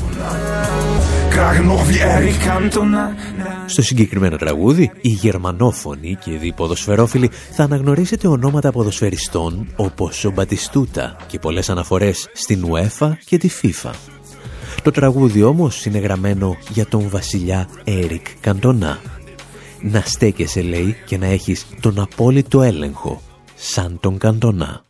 Στο 3.65 3.81
συγκεκριμένο 3.81 4.37
τραγούδι, 4.37 4.91
οι 5.01 5.09
γερμανόφωνοι 5.09 6.17
και 6.23 6.31
οι 6.31 6.53
ποδοσφαιρόφιλοι 6.53 7.31
θα 7.51 7.63
αναγνωρίσετε 7.63 8.27
ονόματα 8.27 8.71
ποδοσφαιριστών 8.71 9.67
όπως 9.75 10.25
ο 10.25 10.31
Μπατιστούτα 10.31 11.15
και 11.27 11.39
πολλές 11.39 11.69
αναφορές 11.69 12.29
στην 12.33 12.65
UEFA 12.71 13.11
και 13.25 13.37
τη 13.37 13.49
FIFA. 13.61 14.12
Το 14.83 14.91
τραγούδι 14.91 15.43
όμως 15.43 15.85
είναι 15.85 15.97
γραμμένο 15.97 16.57
για 16.69 16.85
τον 16.85 17.09
βασιλιά 17.09 17.67
Έρικ 17.83 18.27
Καντονά. 18.41 18.99
Να 19.81 20.01
στέκεσαι 20.01 20.61
λέει 20.61 20.95
και 21.05 21.17
να 21.17 21.25
έχεις 21.25 21.65
τον 21.81 21.99
απόλυτο 21.99 22.61
έλεγχο, 22.61 23.21
σαν 23.55 23.97
τον 23.99 24.17
Καντονά. 24.17 24.85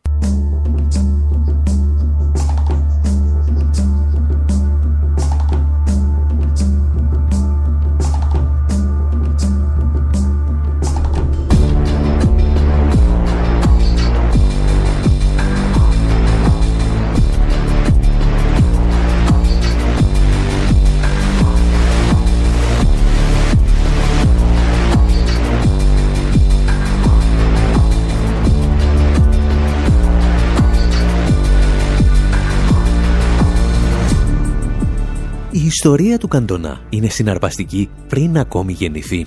Ιστορία 35.73 36.17
του 36.17 36.27
Καντονά 36.27 36.81
είναι 36.89 37.09
συναρπαστική 37.09 37.89
πριν 38.07 38.38
ακόμη 38.38 38.73
γεννηθεί. 38.73 39.25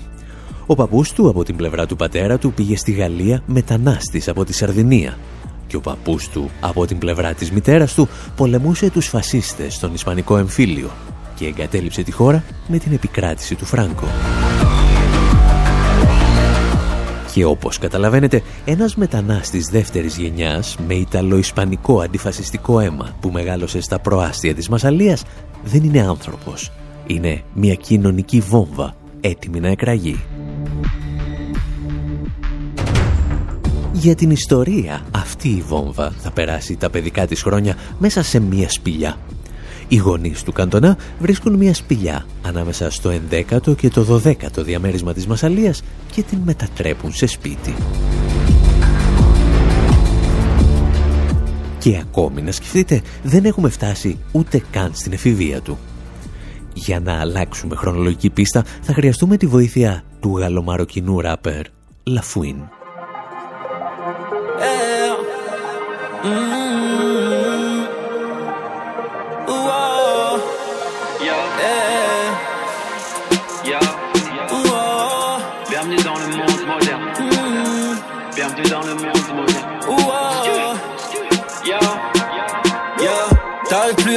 Ο 0.65 0.75
παππούς 0.75 1.11
του 1.11 1.29
από 1.29 1.43
την 1.43 1.55
πλευρά 1.55 1.85
του 1.85 1.95
πατέρα 1.95 2.37
του 2.37 2.53
πήγε 2.53 2.77
στη 2.77 2.91
Γαλλία 2.91 3.43
μετανάστης 3.45 4.27
από 4.27 4.45
τη 4.45 4.53
Σαρδινία 4.53 5.17
και 5.67 5.75
ο 5.75 5.81
παππούς 5.81 6.29
του 6.29 6.49
από 6.61 6.85
την 6.85 6.97
πλευρά 6.97 7.33
της 7.33 7.51
μητέρας 7.51 7.93
του 7.93 8.07
πολεμούσε 8.35 8.89
τους 8.89 9.07
φασίστες 9.07 9.73
στον 9.73 9.93
Ισπανικό 9.93 10.37
εμφύλιο 10.37 10.89
και 11.35 11.45
εγκατέλειψε 11.45 12.03
τη 12.03 12.11
χώρα 12.11 12.43
με 12.67 12.77
την 12.77 12.93
επικράτηση 12.93 13.55
του 13.55 13.65
Φράγκο. 13.65 14.07
Και 17.37 17.45
όπως 17.45 17.77
καταλαβαίνετε, 17.77 18.41
ένας 18.65 18.95
μετανάστης 18.95 19.67
δεύτερης 19.67 20.17
γενιάς 20.17 20.77
με 20.87 20.93
Ιταλο-Ισπανικό 20.93 21.99
αντιφασιστικό 21.99 22.79
αίμα 22.79 23.15
που 23.19 23.29
μεγάλωσε 23.29 23.81
στα 23.81 23.99
προάστια 23.99 24.55
της 24.55 24.69
Μασαλίας 24.69 25.23
δεν 25.63 25.83
είναι 25.83 26.01
άνθρωπος. 26.01 26.71
Είναι 27.07 27.41
μια 27.53 27.73
κοινωνική 27.73 28.39
βόμβα 28.39 28.95
έτοιμη 29.21 29.59
να 29.59 29.67
εκραγεί. 29.67 30.23
Για 33.93 34.15
την 34.15 34.31
ιστορία 34.31 35.01
αυτή 35.11 35.47
η 35.47 35.61
βόμβα 35.67 36.11
θα 36.11 36.31
περάσει 36.31 36.75
τα 36.75 36.89
παιδικά 36.89 37.27
της 37.27 37.41
χρόνια 37.41 37.75
μέσα 37.99 38.23
σε 38.23 38.39
μια 38.39 38.69
σπηλιά. 38.69 39.17
Οι 39.87 39.95
γονείς 39.95 40.43
του 40.43 40.51
Καντονά 40.51 40.97
βρίσκουν 41.19 41.53
μια 41.53 41.73
σπηλιά 41.73 42.25
ανάμεσα 42.41 42.89
στο 42.89 43.11
11ο 43.29 43.75
και 43.77 43.89
το 43.89 44.21
12ο 44.25 44.63
διαμέρισμα 44.63 45.13
της 45.13 45.27
Μασαλίας 45.27 45.83
και 46.11 46.23
την 46.23 46.39
μετατρέπουν 46.45 47.13
σε 47.13 47.25
σπίτι. 47.25 47.75
Και 51.79 51.97
ακόμη 52.01 52.41
να 52.41 52.51
σκεφτείτε, 52.51 53.01
δεν 53.23 53.45
έχουμε 53.45 53.69
φτάσει 53.69 54.17
ούτε 54.31 54.61
καν 54.71 54.91
στην 54.93 55.13
εφηβεία 55.13 55.61
του. 55.61 55.77
Για 56.73 56.99
να 56.99 57.19
αλλάξουμε 57.19 57.75
χρονολογική 57.75 58.29
πίστα 58.29 58.63
θα 58.81 58.93
χρειαστούμε 58.93 59.37
τη 59.37 59.45
βοήθεια 59.45 60.03
του 60.19 60.37
γαλλομαροκινού 60.37 61.21
ράπερ 61.21 61.65
Λαφουίν. 62.03 62.76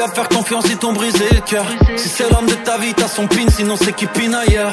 À 0.01 0.09
faire 0.09 0.29
confiance, 0.29 0.65
ils 0.69 0.79
t'ont 0.79 0.93
brisé 0.93 1.29
le 1.33 1.41
cœur. 1.41 1.67
Si 1.97 2.09
c'est 2.09 2.31
l'homme 2.31 2.47
de 2.47 2.55
ta 2.55 2.79
vie, 2.79 2.95
t'as 2.95 3.09
son 3.09 3.27
pin, 3.27 3.49
sinon 3.49 3.77
c'est 3.77 3.93
qui 3.93 4.07
pine 4.07 4.35
ailleurs. 4.35 4.73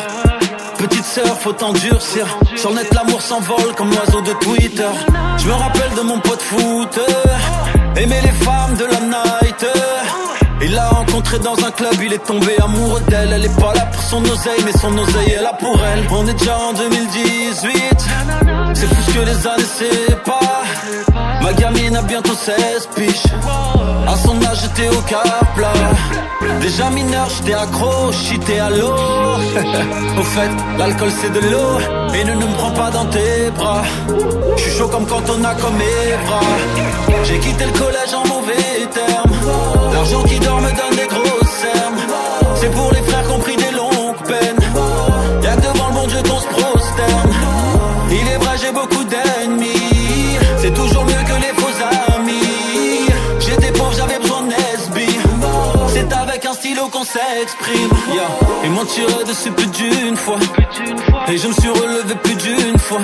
Petite 0.78 1.06
sœur, 1.06 1.40
faut 1.40 1.54
t'endurcir. 1.54 2.26
Sur 2.56 2.74
net, 2.74 2.94
l'amour 2.94 3.22
s'envole 3.22 3.74
comme 3.76 3.90
l'oiseau 3.90 4.22
de 4.22 4.34
Twitter. 4.34 4.90
Je 5.38 5.48
me 5.48 5.54
rappelle 5.54 5.94
de 5.96 6.02
mon 6.02 6.20
pote 6.20 6.42
foot. 6.42 7.00
Aimer 7.96 8.22
les 8.22 8.46
femmes 8.46 8.76
de 8.78 8.86
la 8.86 9.00
night. 9.00 9.66
Il 10.70 10.74
l'a 10.74 10.90
rencontrée 10.90 11.40
dans 11.40 11.56
un 11.66 11.72
club, 11.72 11.94
il 12.04 12.12
est 12.12 12.26
tombé 12.26 12.54
amoureux 12.62 13.00
d'elle. 13.08 13.32
Elle 13.32 13.46
est 13.46 13.56
pas 13.62 13.74
là 13.74 13.86
pour 13.86 14.02
son 14.02 14.22
oseille, 14.26 14.62
mais 14.66 14.74
son 14.74 14.98
oseille 14.98 15.32
est 15.32 15.42
là 15.42 15.54
pour 15.58 15.80
elle. 15.82 16.06
On 16.12 16.28
est 16.28 16.34
déjà 16.34 16.60
en 16.60 16.74
2018. 16.74 17.74
C'est 18.74 18.86
fou 18.86 19.02
ce 19.08 19.14
que 19.14 19.20
les 19.20 19.48
années 19.48 19.64
séparent. 19.80 20.66
Ma 21.42 21.54
gamine 21.54 21.96
a 21.96 22.02
bientôt 22.02 22.34
16 22.34 22.90
piges. 22.98 23.32
À 24.06 24.18
son 24.18 24.36
âge, 24.44 24.58
j'étais 24.64 24.90
au 24.90 25.02
cap 25.04 25.56
plat. 25.56 25.72
Déjà 26.60 26.90
mineur, 26.90 27.30
j'étais 27.30 27.54
accro, 27.54 28.12
j'étais 28.12 28.60
à 28.60 28.70
l'eau. 28.70 28.94
au 30.20 30.24
fait, 30.24 30.52
l'alcool 30.78 31.12
c'est 31.22 31.32
de 31.32 31.40
l'eau. 31.50 31.80
Et 32.14 32.26
ne, 32.26 32.36
me 32.36 32.58
prends 32.58 32.72
pas 32.72 32.90
dans 32.90 33.06
tes 33.06 33.52
bras. 33.56 33.84
Je 34.58 34.62
suis 34.64 34.78
chaud 34.78 34.90
comme 34.90 35.06
quand 35.06 35.24
on 35.30 35.44
a 35.46 35.56
comme 35.56 35.80
Evra. 35.80 36.42
J'ai 37.24 37.40
quitté 37.40 37.64
le 37.64 37.72
collège 37.72 38.14
en 38.14 38.28
mauvais 38.28 38.86
termes. 38.94 39.27
L'argent 40.10 40.24
qui 40.24 40.40
dort 40.40 40.62
me 40.62 40.70
des 40.70 41.08
grosses 41.08 41.52
cernes. 41.62 41.98
C'est 42.56 42.72
pour 42.72 42.90
les 42.94 43.02
frères 43.02 43.24
qui 43.28 43.32
ont 43.34 43.40
pris 43.40 43.58
des 43.58 43.72
longues 43.72 44.16
peines. 44.26 44.58
Y'a 45.44 45.56
que 45.58 45.62
devant 45.62 45.90
le 45.90 45.94
bon 45.96 46.08
Dieu 46.08 46.20
qu'on 46.24 46.40
se 46.40 46.48
prosterne. 46.48 47.34
Il 48.10 48.26
est 48.26 48.38
vrai, 48.38 48.58
j'ai 48.58 48.72
beaucoup 48.72 49.04
d'ennemis. 49.04 50.38
C'est 50.60 50.74
toujours 50.74 51.04
mieux 51.04 51.12
que 51.12 51.42
les 51.42 51.54
faux 51.60 52.16
amis. 52.16 53.10
J'étais 53.40 53.74
pauvre, 53.74 53.94
j'avais 53.98 54.20
besoin 54.20 54.44
d'SB. 54.44 55.00
C'est 55.90 56.14
avec 56.14 56.46
un 56.46 56.54
stylo 56.54 56.88
qu'on 56.88 57.04
s'exprime. 57.04 57.90
Yeah. 58.14 58.30
Ils 58.64 58.72
m'ont 58.72 58.86
tiré 58.86 59.26
dessus 59.26 59.52
plus 59.52 59.68
d'une 59.68 60.16
fois. 60.16 60.40
Et 61.28 61.38
je 61.38 61.48
me 61.50 61.54
suis 61.54 61.70
relevé 61.70 62.16
plus 62.24 62.36
d'une 62.36 62.80
fois 62.80 63.02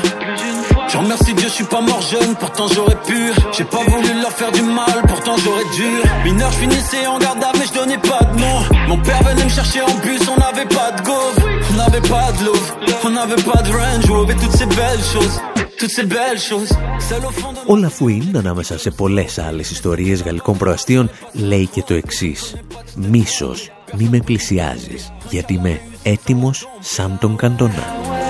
pas 1.74 1.80
mort 1.80 2.02
jeune, 2.02 2.34
pourtant 2.36 2.66
j'aurais 2.74 3.00
pu. 3.08 3.18
J'ai 3.56 3.64
pas 3.64 3.84
voulu 3.90 4.10
leur 4.22 4.32
faire 4.32 4.52
du 4.52 4.62
mal, 4.62 4.96
pourtant 5.06 5.36
j'aurais 5.42 5.68
dû. 5.76 5.88
Mineur, 6.24 6.50
je 6.52 6.58
finissais 6.58 7.06
en 7.06 7.18
garde 7.18 7.42
à 7.42 7.52
mais 7.58 7.66
je 7.66 7.74
donnais 7.80 7.98
pas 7.98 8.22
de 8.30 8.34
nom. 8.40 8.58
Mon 8.88 8.98
père 9.02 9.22
venait 9.22 9.44
me 9.44 9.48
chercher 9.58 9.80
en 9.82 9.94
bus, 10.04 10.22
on 10.34 10.38
n'avait 10.44 10.70
pas 10.78 10.90
de 10.96 11.02
gauve. 11.10 11.38
On 11.70 11.76
n'avait 11.76 12.06
pas 12.14 12.28
de 12.38 12.44
love, 12.46 12.68
on 13.04 13.10
n'avait 13.10 13.42
pas 13.50 13.62
de 13.62 13.70
range, 13.70 14.10
on 14.10 14.22
avait 14.24 14.34
toutes 14.34 14.56
ces 14.62 14.66
belles 14.66 15.06
choses. 15.12 15.36
Toutes 15.78 15.94
ces 15.98 16.06
belles 16.16 16.40
choses. 16.50 16.72
Seul 17.08 17.24
au 17.24 17.30
fond 17.30 17.52
de 17.52 17.58
Ο 17.66 17.76
Λαφουίν, 17.76 18.36
ανάμεσα 18.36 18.78
σε 18.78 18.90
πολλές 18.90 19.38
άλλες 19.38 19.70
ιστορίες 19.70 20.22
γαλλικών 20.22 20.56
προαστίων, 20.56 21.10
λέει 21.32 21.66
και 21.66 21.82
το 21.82 21.94
εξής. 21.94 22.54
Μίσος 22.96 23.70
μη 23.96 24.08
με 24.10 24.18
πλησιάζεις, 24.18 25.12
γιατί 25.30 25.54
είμαι 25.54 25.80
έτοιμος 26.02 26.68
σαν 26.80 27.18
τον 27.20 27.36
Καντονά. 27.36 28.21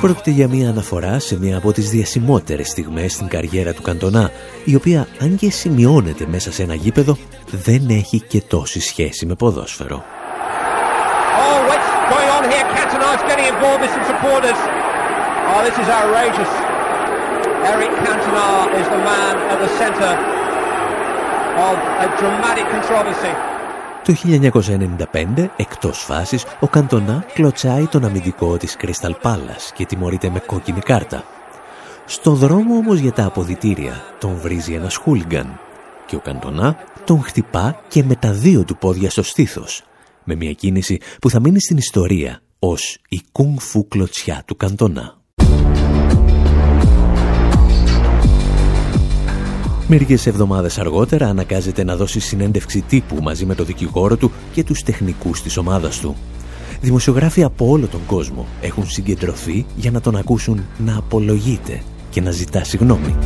Πρόκειται 0.00 0.30
για 0.30 0.48
μια 0.48 0.68
αναφορά 0.68 1.18
σε 1.18 1.38
μια 1.38 1.56
από 1.56 1.72
τις 1.72 1.90
διασημότερες 1.90 2.68
στιγμές 2.68 3.12
στην 3.12 3.28
καριέρα 3.28 3.72
του 3.72 3.82
Καντονά, 3.82 4.30
η 4.64 4.74
οποία 4.74 5.06
αν 5.20 5.36
και 5.36 5.50
σημειώνεται 5.50 6.26
μέσα 6.26 6.52
σε 6.52 6.62
ένα 6.62 6.74
γήπεδο, 6.74 7.16
δεν 7.50 7.88
έχει 7.88 8.20
και 8.20 8.42
τόση 8.48 8.80
σχέση 8.80 9.26
με 9.26 9.34
ποδόσφαιρο. 9.34 10.04
Eric 17.62 17.92
Το 24.04 24.12
1995, 24.12 25.50
εκτός 25.56 25.98
φάσης, 25.98 26.44
ο 26.60 26.66
Καντονά 26.66 27.24
κλωτσάει 27.34 27.86
τον 27.86 28.04
αμυντικό 28.04 28.56
της 28.56 28.76
Crystal 28.80 29.12
Palace 29.22 29.70
και 29.74 29.86
τιμωρείται 29.86 30.30
με 30.30 30.38
κόκκινη 30.38 30.80
κάρτα. 30.80 31.24
Στο 32.06 32.32
δρόμο 32.32 32.76
όμως 32.76 32.98
για 32.98 33.12
τα 33.12 33.24
αποδητήρια 33.24 34.02
τον 34.20 34.36
βρίζει 34.36 34.72
ένας 34.72 34.96
χούλιγκαν 34.96 35.60
και 36.06 36.16
ο 36.16 36.20
Καντονά 36.20 36.76
τον 37.04 37.22
χτυπά 37.22 37.80
και 37.88 38.04
με 38.04 38.14
τα 38.14 38.32
δύο 38.32 38.64
του 38.64 38.76
πόδια 38.76 39.10
στο 39.10 39.22
στήθος, 39.22 39.82
με 40.24 40.34
μια 40.34 40.52
κίνηση 40.52 41.00
που 41.20 41.30
θα 41.30 41.40
μείνει 41.40 41.60
στην 41.60 41.76
ιστορία 41.76 42.42
ως 42.58 42.98
η 43.08 43.20
κουνφου 43.32 43.88
κλωτσιά 43.88 44.42
του 44.46 44.56
Καντονά. 44.56 45.19
Μερικές 49.92 50.26
εβδομάδες 50.26 50.78
αργότερα 50.78 51.26
ανακάζεται 51.28 51.84
να 51.84 51.96
δώσει 51.96 52.20
συνέντευξη 52.20 52.80
τύπου 52.80 53.22
μαζί 53.22 53.46
με 53.46 53.54
το 53.54 53.64
δικηγόρο 53.64 54.16
του 54.16 54.32
και 54.52 54.64
τους 54.64 54.82
τεχνικούς 54.82 55.42
της 55.42 55.56
ομάδας 55.56 56.00
του. 56.00 56.16
Δημοσιογράφοι 56.80 57.42
από 57.42 57.68
όλο 57.68 57.86
τον 57.86 58.00
κόσμο 58.06 58.46
έχουν 58.60 58.90
συγκεντρωθεί 58.90 59.66
για 59.76 59.90
να 59.90 60.00
τον 60.00 60.16
ακούσουν 60.16 60.64
να 60.78 60.96
απολογείται 60.96 61.82
και 62.10 62.20
να 62.20 62.30
ζητά 62.30 62.64
συγγνώμη. 62.64 63.16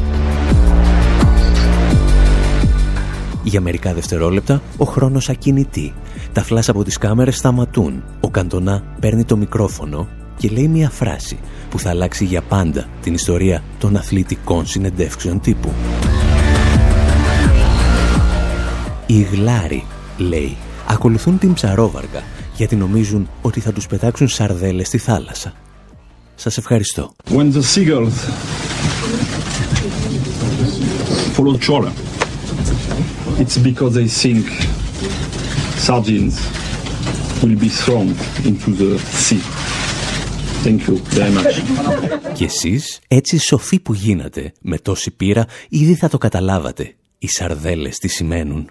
Για 3.42 3.60
μερικά 3.60 3.94
δευτερόλεπτα 3.94 4.62
ο 4.76 4.84
χρόνος 4.84 5.28
ακινητεί. 5.28 5.92
Τα 6.32 6.42
φλάς 6.42 6.68
από 6.68 6.84
τις 6.84 6.98
κάμερες 6.98 7.36
σταματούν. 7.36 8.02
Ο 8.20 8.30
Καντονά 8.30 8.82
παίρνει 9.00 9.24
το 9.24 9.36
μικρόφωνο 9.36 10.08
και 10.36 10.48
λέει 10.48 10.68
μια 10.68 10.90
φράση 10.90 11.38
που 11.70 11.78
θα 11.78 11.90
αλλάξει 11.90 12.24
για 12.24 12.42
πάντα 12.42 12.88
την 13.02 13.14
ιστορία 13.14 13.62
των 13.78 13.96
αθλητικών 13.96 14.66
συνεντεύξεων 14.66 15.40
τύπου. 15.40 15.70
Οι 19.06 19.20
γλάροι, 19.22 19.84
λέει, 20.16 20.56
ακολουθούν 20.86 21.38
την 21.38 21.52
ψαρόβαργα 21.52 22.22
γιατί 22.56 22.76
νομίζουν 22.76 23.28
ότι 23.42 23.60
θα 23.60 23.72
τους 23.72 23.86
πετάξουν 23.86 24.28
σαρδέλες 24.28 24.86
στη 24.86 24.98
θάλασσα. 24.98 25.52
Σας 26.34 26.58
ευχαριστώ. 26.58 27.14
When 27.30 27.52
the 27.52 27.62
seagulls 27.62 28.18
follow 31.36 31.56
trawler, 31.58 31.92
it's 33.42 33.58
because 33.58 33.92
they 33.94 34.08
think 34.22 34.44
sardines 35.86 36.36
will 37.42 37.58
be 37.66 37.70
thrown 37.82 38.08
into 38.48 38.70
the 38.80 38.98
sea. 39.26 39.42
Thank 40.64 40.80
you 40.88 40.96
very 40.96 41.32
much. 41.32 41.62
Και 42.34 42.44
εσείς, 42.44 43.00
έτσι 43.08 43.38
σοφοί 43.38 43.80
που 43.80 43.94
γίνατε, 43.94 44.52
με 44.60 44.78
τόση 44.78 45.10
πείρα, 45.10 45.46
ήδη 45.68 45.94
θα 45.94 46.08
το 46.08 46.18
καταλάβατε. 46.18 46.94
Οι 47.18 47.28
σαρδέλες 47.28 47.96
τι 47.98 48.08
σημαίνουν. 48.08 48.70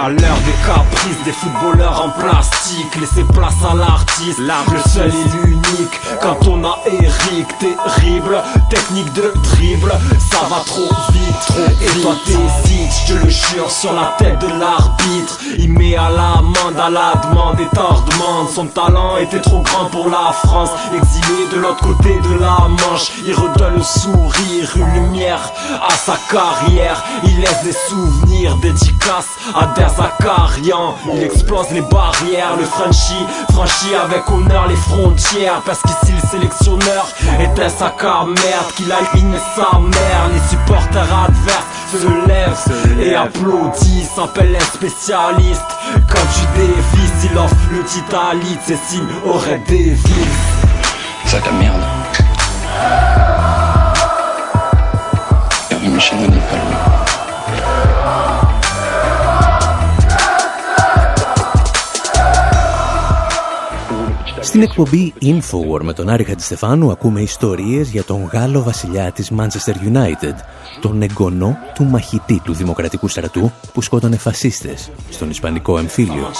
À 0.00 0.08
l'heure 0.10 0.38
des 0.46 0.57
caprices 0.68 1.24
des 1.24 1.32
footballeurs 1.32 2.04
en 2.04 2.10
plastique. 2.10 2.94
Laissez 3.00 3.24
place 3.24 3.54
à 3.70 3.74
l'artiste, 3.74 4.38
le 4.38 4.90
seul 4.90 5.08
et 5.08 5.46
l'unique. 5.46 6.00
Quand 6.20 6.46
on 6.46 6.62
a 6.64 6.78
Eric, 6.86 7.48
terrible. 7.58 8.42
Technique 8.68 9.12
de 9.14 9.32
dribble, 9.42 9.92
ça 10.18 10.40
va 10.50 10.62
trop 10.66 10.90
vite. 11.12 11.80
Et 11.80 12.00
toi 12.00 12.14
t'hésites, 12.24 12.92
je 13.06 13.12
te 13.14 13.24
le 13.24 13.30
jure 13.30 13.70
sur 13.70 13.92
la 13.94 14.14
tête 14.18 14.38
de 14.40 14.48
l'arbitre. 14.48 15.38
Il 15.58 15.72
met 15.72 15.96
à 15.96 16.10
l'amende, 16.10 16.78
à 16.78 16.90
la 16.90 17.14
demande 17.22 17.58
et 17.60 17.68
demande. 17.74 18.48
Son 18.54 18.66
talent 18.66 19.16
était 19.16 19.40
trop 19.40 19.60
grand 19.60 19.86
pour 19.86 20.08
la 20.08 20.32
France. 20.32 20.70
Exilé 20.94 21.48
de 21.52 21.60
l'autre 21.60 21.80
côté 21.80 22.10
de 22.20 22.38
la 22.40 22.68
Manche. 22.68 23.12
Il 23.26 23.34
redonne 23.34 23.76
le 23.76 23.82
sourire, 23.82 24.70
une 24.76 24.92
lumière 24.94 25.50
à 25.82 25.94
sa 25.94 26.16
carrière. 26.30 27.02
Il 27.24 27.40
laisse 27.40 27.62
des 27.64 27.76
souvenirs 27.88 28.56
dédicaces 28.56 29.38
à 29.54 29.66
des 29.74 29.88
Il 30.60 31.22
explose 31.22 31.70
les 31.70 31.82
barrières, 31.82 32.56
le 32.58 32.64
Frenchie. 32.64 33.26
Franchit 33.52 33.94
avec 33.94 34.28
honneur 34.28 34.66
les 34.68 34.76
frontières 34.76 35.62
Parce 35.64 35.80
qu'ici 35.82 36.12
le 36.12 36.28
sélectionneur 36.28 37.06
est 37.38 37.60
un 37.60 37.68
sac 37.68 38.02
à 38.02 38.24
merde 38.24 38.72
Qu'il 38.76 38.90
aligne 38.90 39.36
sa 39.54 39.78
mère, 39.78 40.28
les 40.32 40.48
supporters 40.48 41.02
adverses 41.02 41.64
se 41.92 42.28
lèvent 42.28 43.00
et 43.00 43.14
applaudissent 43.14 44.10
S'appelle 44.14 44.56
un 44.56 44.64
spécialiste 44.64 45.62
Comme 46.08 46.28
tu 46.34 46.60
dévis, 46.60 47.30
il 47.30 47.38
offre 47.38 47.54
le 47.70 48.16
à 48.16 48.34
Leeds 48.34 48.60
Cécile 48.66 49.06
aurait 49.26 49.62
des 49.68 49.90
vies 49.90 50.28
Sac 51.26 51.46
à 51.46 51.52
merde. 51.52 51.82
Michel 55.88 56.18
Στην 64.58 64.70
εκπομπή 64.70 65.14
Infowar 65.22 65.80
με 65.82 65.92
τον 65.92 66.08
Άρη 66.08 66.24
Χατζηστεφάνου 66.24 66.90
ακούμε 66.90 67.20
ιστορίες 67.20 67.88
για 67.88 68.04
τον 68.04 68.28
Γάλλο 68.32 68.62
βασιλιά 68.62 69.12
της 69.12 69.32
Manchester 69.38 69.74
United, 69.92 70.34
τον 70.80 71.02
εγγονό 71.02 71.56
του 71.74 71.84
μαχητή 71.84 72.40
του 72.44 72.52
Δημοκρατικού 72.52 73.08
Στρατού 73.08 73.52
που 73.72 73.82
σκότωνε 73.82 74.16
φασίστες 74.16 74.90
στον 75.10 75.30
Ισπανικό 75.30 75.78
εμφύλιο. 75.78 76.30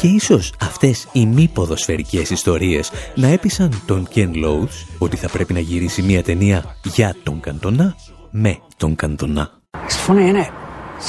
Και 0.00 0.06
ίσως 0.06 0.52
αυτές 0.60 1.08
οι 1.12 1.26
μη 1.26 1.50
ποδοσφαιρικές 1.54 2.30
ιστορίες 2.30 2.90
να 3.14 3.28
έπεισαν 3.28 3.82
τον 3.86 4.08
Ken 4.14 4.30
Loach 4.44 4.86
ότι 4.98 5.16
θα 5.16 5.28
πρέπει 5.28 5.52
να 5.52 5.60
γυρίσει 5.60 6.02
μια 6.02 6.22
ταινία 6.22 6.76
για 6.82 7.16
τον 7.22 7.40
Καντονά 7.40 7.94
με 8.30 8.58
τον 8.76 8.94
Καντονά. 8.94 9.50
It's 9.72 10.08
funny, 10.08 10.24
isn't 10.28 10.36
it? 10.36 10.50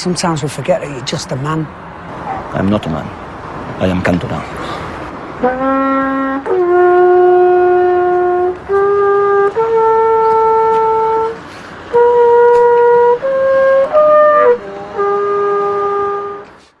Sometimes 0.04 0.42
we 0.42 0.48
forget 0.48 0.80
that 0.80 0.90
you're 0.94 1.10
just 1.16 1.32
a 1.32 1.36
man. 1.36 1.66
I'm 2.58 2.68
not 2.70 2.86
a 2.86 2.90
man. 2.90 3.25
I 3.78 3.88
am 3.88 4.02
Cantona. 4.02 4.40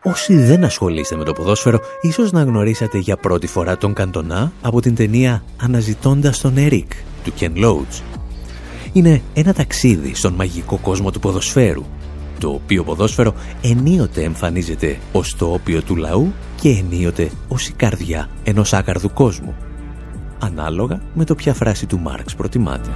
Όσοι 0.02 0.36
δεν 0.36 0.64
ασχολείστε 0.64 1.16
με 1.16 1.24
το 1.24 1.32
ποδόσφαιρο, 1.32 1.80
ίσως 2.00 2.32
να 2.32 2.42
γνωρίσατε 2.42 2.98
για 2.98 3.16
πρώτη 3.16 3.46
φορά 3.46 3.76
τον 3.76 3.92
Καντονά 3.92 4.52
από 4.62 4.80
την 4.80 4.94
ταινία 4.94 5.42
«Αναζητώντας 5.62 6.38
τον 6.40 6.56
Ερικ» 6.56 6.92
του 7.24 7.32
Ken 7.40 7.64
Loach. 7.64 8.02
Είναι 8.92 9.22
ένα 9.34 9.52
ταξίδι 9.52 10.14
στον 10.14 10.32
μαγικό 10.32 10.78
κόσμο 10.82 11.10
του 11.10 11.20
ποδοσφαίρου, 11.20 11.84
το 12.38 12.48
οποίο 12.48 12.84
ποδόσφαιρο 12.84 13.34
ενίοτε 13.62 14.22
εμφανίζεται 14.22 14.98
ως 15.12 15.36
το 15.36 15.52
όπιο 15.52 15.82
του 15.82 15.96
λαού 15.96 16.32
και 16.60 16.68
ενίοτε 16.68 17.30
ως 17.48 17.68
η 17.68 17.72
καρδιά 17.72 18.28
ενός 18.44 18.72
άκαρδου 18.72 19.12
κόσμου, 19.12 19.54
ανάλογα 20.38 21.00
με 21.14 21.24
το 21.24 21.34
ποια 21.34 21.54
φράση 21.54 21.86
του 21.86 21.98
Μάρξ 21.98 22.34
προτιμάται. 22.34 22.90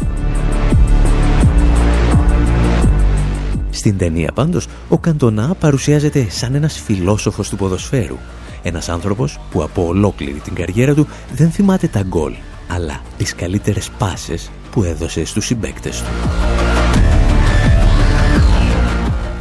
Στην 3.71 3.99
ταινία 3.99 4.33
πάντως, 4.33 4.67
ο 4.89 4.99
Καντονά 4.99 5.55
παρουσιάζεται 5.61 6.27
σαν 6.31 6.55
ένας 6.55 6.81
φιλόσοφος 6.81 7.49
του 7.49 7.57
ποδοσφαίρου, 7.57 8.17
ένας 8.63 8.89
άνθρωπος 8.89 9.39
που 9.51 9.63
από 9.63 9.87
ολόκληρη 9.87 10.39
την 10.39 10.55
καριέρα 10.55 10.95
του 10.95 11.07
δεν 11.33 11.51
θυμάται 11.51 11.87
τα 11.87 12.03
γκολ, 12.03 12.33
αλλά 12.69 13.01
τις 13.17 13.35
καλύτερες 13.35 13.91
πάσες 13.99 14.51
που 14.71 14.83
έδωσε 14.83 15.25
στους 15.25 15.47
συμπέκτες 15.47 16.03
του. 16.03 16.70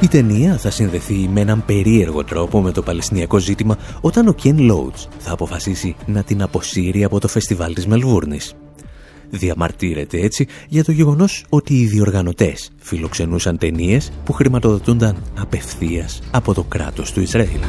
Η 0.01 0.07
ταινία 0.07 0.57
θα 0.57 0.71
συνδεθεί 0.71 1.29
με 1.33 1.41
έναν 1.41 1.65
περίεργο 1.65 2.23
τρόπο 2.23 2.61
με 2.61 2.71
το 2.71 2.81
Παλαιστινιακό 2.81 3.37
ζήτημα 3.37 3.77
όταν 4.01 4.27
ο 4.27 4.35
Ken 4.43 4.71
Loach 4.71 5.07
θα 5.19 5.31
αποφασίσει 5.31 5.95
να 6.05 6.23
την 6.23 6.41
αποσύρει 6.41 7.03
από 7.03 7.19
το 7.19 7.27
φεστιβάλ 7.27 7.73
της 7.73 7.87
Μελβούρνης. 7.87 8.53
Διαμαρτύρεται 9.29 10.19
έτσι 10.19 10.47
για 10.67 10.83
το 10.83 10.91
γεγονός 10.91 11.45
ότι 11.49 11.73
οι 11.73 11.85
διοργανωτές 11.85 12.71
φιλοξενούσαν 12.77 13.57
ταινίες 13.57 14.11
που 14.23 14.33
χρηματοδοτούνταν 14.33 15.15
απευθείας 15.39 16.19
από 16.31 16.53
το 16.53 16.63
κράτος 16.63 17.11
του 17.11 17.21
Ισραήλ. 17.21 17.59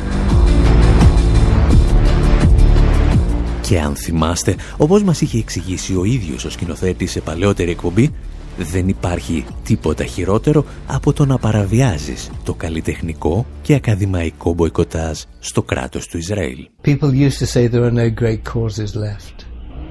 Και 3.61 3.81
αν 3.81 3.97
θυμάστε, 3.97 4.57
όπως 4.77 5.03
μας 5.03 5.21
είχε 5.21 5.39
εξηγήσει 5.39 5.97
ο 5.97 6.05
ίδιος 6.05 6.45
ο 6.45 6.51
σκηνοθέτης 6.51 7.11
σε 7.11 7.21
παλαιότερη 7.21 7.71
εκπομπή, 7.71 8.13
δεν 8.65 8.89
υπάρχει 8.89 9.45
τίποτα 9.65 10.05
χειρότερο 10.05 10.65
από 10.87 11.13
το 11.13 11.27
να 11.27 11.39
παραβιάζεις 11.39 12.31
το 12.45 12.55
καλλιτεχνικό 12.55 13.47
και 13.63 13.75
ακαδημαϊκό 13.75 14.55
μποϊκοτάζ 14.55 15.21
στο 15.39 15.63
κράτος 15.63 16.07
του 16.07 16.19
Ισραήλ. 16.19 16.69
People 16.85 17.13
used 17.13 17.39
to 17.39 17.47
say 17.47 17.69
there 17.69 17.85
are 17.85 17.93
no 17.93 18.11
great 18.23 18.43
causes 18.45 18.95
left. 18.95 19.37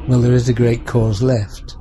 Well, 0.08 0.22
there 0.22 0.34
is 0.34 0.48
a 0.50 0.54
great 0.54 0.84
cause 0.92 1.22
left. 1.22 1.79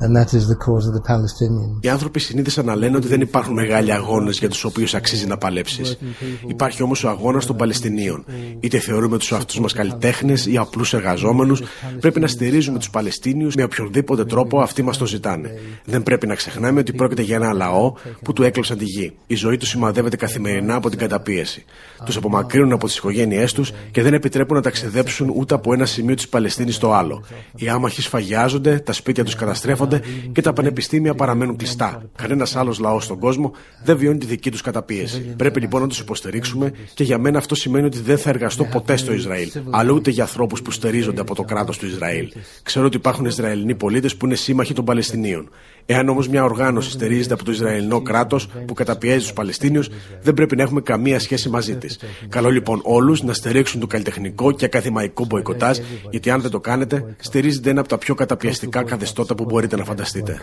And 0.00 0.14
that 0.16 0.30
is 0.38 0.44
the 0.52 0.58
cause 0.66 0.84
of 0.88 0.94
the 0.98 1.04
Palestinians. 1.12 1.78
Οι 1.80 1.88
άνθρωποι 1.88 2.20
συνήθισαν 2.20 2.64
να 2.64 2.74
λένε 2.76 2.96
ότι 2.96 3.08
δεν 3.08 3.20
υπάρχουν 3.20 3.54
μεγάλοι 3.54 3.92
αγώνες 3.92 4.38
για 4.38 4.48
τους 4.48 4.64
οποίους 4.64 4.94
αξίζει 4.94 5.26
να 5.26 5.38
παλέψεις. 5.38 5.98
Υπάρχει 6.46 6.82
όμως 6.82 7.04
ο 7.04 7.08
αγώνας 7.08 7.46
των 7.46 7.56
Παλαιστινίων. 7.56 8.24
Είτε 8.60 8.78
θεωρούμε 8.78 9.18
τους 9.18 9.32
εαυτού 9.32 9.60
μας 9.60 9.72
καλλιτέχνες 9.72 10.46
ή 10.46 10.56
απλούς 10.56 10.92
εργαζόμενους, 10.92 11.62
πρέπει 12.00 12.20
να 12.20 12.26
στηρίζουμε 12.26 12.78
τους 12.78 12.90
Παλαιστίνιους 12.90 13.54
με 13.54 13.62
οποιονδήποτε 13.62 14.24
τρόπο 14.24 14.60
αυτοί 14.60 14.82
μας 14.82 14.98
το 14.98 15.06
ζητάνε. 15.06 15.50
Δεν 15.84 16.02
πρέπει 16.02 16.26
να 16.26 16.34
ξεχνάμε 16.34 16.80
ότι 16.80 16.92
πρόκειται 16.92 17.22
για 17.22 17.36
ένα 17.36 17.52
λαό 17.52 17.92
που 18.22 18.32
του 18.32 18.42
έκλεψαν 18.42 18.78
τη 18.78 18.84
γη. 18.84 19.12
Η 19.26 19.34
ζωή 19.34 19.56
τους 19.56 19.68
σημαδεύεται 19.68 20.16
καθημερινά 20.16 20.74
από 20.74 20.90
την 20.90 20.98
καταπίεση. 20.98 21.64
Τους 22.04 22.16
απομακρύνουν 22.16 22.72
από 22.72 22.86
τις 22.86 22.96
οικογένειές 22.96 23.52
τους 23.52 23.72
και 23.90 24.02
δεν 24.02 24.14
επιτρέπουν 24.14 24.56
να 24.56 24.62
ταξιδέψουν 24.62 25.32
ούτε 25.36 25.54
από 25.54 25.72
ένα 25.72 25.86
σημείο 25.86 26.14
της 26.14 26.28
Παλαιστίνης 26.28 26.74
στο 26.74 26.92
άλλο. 26.92 27.24
Οι 27.56 27.68
άμαχοι 27.68 28.02
σφαγιάζονται, 28.02 28.78
τα 28.78 28.92
σπίτια 28.92 29.24
τους 29.24 29.34
καταστρέφονται 29.34 29.85
και 30.32 30.40
τα 30.40 30.52
πανεπιστήμια 30.52 31.14
παραμένουν 31.14 31.56
κλειστά. 31.56 32.02
Κανένας 32.16 32.56
άλλος 32.56 32.78
λαός 32.78 33.04
στον 33.04 33.18
κόσμο 33.18 33.52
δεν 33.84 33.96
βιώνει 33.96 34.18
τη 34.18 34.26
δική 34.26 34.50
τους 34.50 34.60
καταπίεση. 34.60 35.34
Πρέπει 35.36 35.60
λοιπόν 35.60 35.80
να 35.80 35.86
τους 35.88 35.98
υποστηρίξουμε 35.98 36.72
και 36.94 37.04
για 37.04 37.18
μένα 37.18 37.38
αυτό 37.38 37.54
σημαίνει 37.54 37.86
ότι 37.86 38.00
δεν 38.00 38.18
θα 38.18 38.30
εργαστώ 38.30 38.64
ποτέ 38.64 38.96
στο 38.96 39.12
Ισραήλ, 39.12 39.50
αλλά 39.70 39.92
ούτε 39.92 40.10
για 40.10 40.22
ανθρώπους 40.22 40.62
που 40.62 40.70
στερίζονται 40.70 41.20
από 41.20 41.34
το 41.34 41.42
κράτος 41.42 41.78
του 41.78 41.86
Ισραήλ. 41.86 42.32
Ξέρω 42.62 42.86
ότι 42.86 42.96
υπάρχουν 42.96 43.24
Ισραηλινοί 43.24 43.74
πολίτες 43.74 44.16
που 44.16 44.26
είναι 44.26 44.34
σύμμαχοι 44.34 44.72
των 44.72 44.84
Παλαιστινίων. 44.84 45.48
Εάν 45.88 46.08
όμως 46.08 46.28
μια 46.28 46.44
οργάνωση 46.44 46.90
στερίζεται 46.90 47.34
από 47.34 47.44
το 47.44 47.50
Ισραηλινό 47.50 48.02
κράτος 48.02 48.48
που 48.66 48.74
καταπιέζει 48.74 49.18
τους 49.18 49.32
Παλαιστίνιους, 49.32 49.88
δεν 50.22 50.34
πρέπει 50.34 50.56
να 50.56 50.62
έχουμε 50.62 50.80
καμία 50.80 51.18
σχέση 51.18 51.48
μαζί 51.48 51.76
της. 51.76 51.98
Καλό 52.28 52.50
λοιπόν 52.50 52.80
όλους 52.82 53.22
να 53.22 53.32
στηρίξουν 53.32 53.80
το 53.80 53.86
καλλιτεχνικό 53.86 54.52
και 54.52 54.64
ακαδημαϊκό 54.64 55.24
μποϊκοτάζ, 55.24 55.78
γιατί 56.10 56.30
αν 56.30 56.40
δεν 56.40 56.50
το 56.50 56.60
κάνετε, 56.60 57.14
στηρίζετε 57.18 57.70
ένα 57.70 57.80
από 57.80 57.88
τα 57.88 57.98
πιο 57.98 58.14
καταπιαστικά 58.14 58.82
καθεστώτα 58.82 59.34
που 59.34 59.44
μπορείτε 59.44 59.75
να 59.76 59.84
φανταστείτε. 59.84 60.38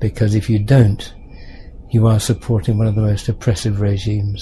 Because 0.00 0.34
if 0.34 0.48
you 0.48 0.58
don't, 0.74 1.02
you 1.94 2.06
are 2.06 2.20
supporting 2.20 2.78
one 2.78 2.88
of 2.90 2.94
the 2.94 3.04
most 3.10 3.28
oppressive 3.28 3.80
regimes 3.80 4.40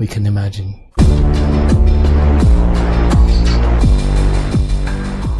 we 0.00 0.06
can 0.06 0.26
imagine. 0.26 0.70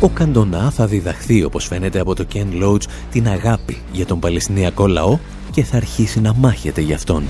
Ο 0.03 0.09
Καντονά 0.09 0.71
θα 0.71 0.87
διδαχθεί, 0.87 1.45
όπως 1.45 1.67
φαίνεται 1.67 1.99
από 2.01 2.15
το 2.15 2.27
Ken 2.33 2.63
Loach, 2.63 2.83
την 3.11 3.29
αγάπη 3.29 3.79
για 3.93 4.07
τον 4.07 4.19
Παλαιστινιακό 4.19 4.87
λαό 4.87 5.19
και 5.51 5.65
θα 5.65 5.77
αρχίσει 5.77 6.21
να 6.21 6.35
μάχεται 6.35 6.81
γι' 6.81 6.93
αυτόν. 6.93 7.23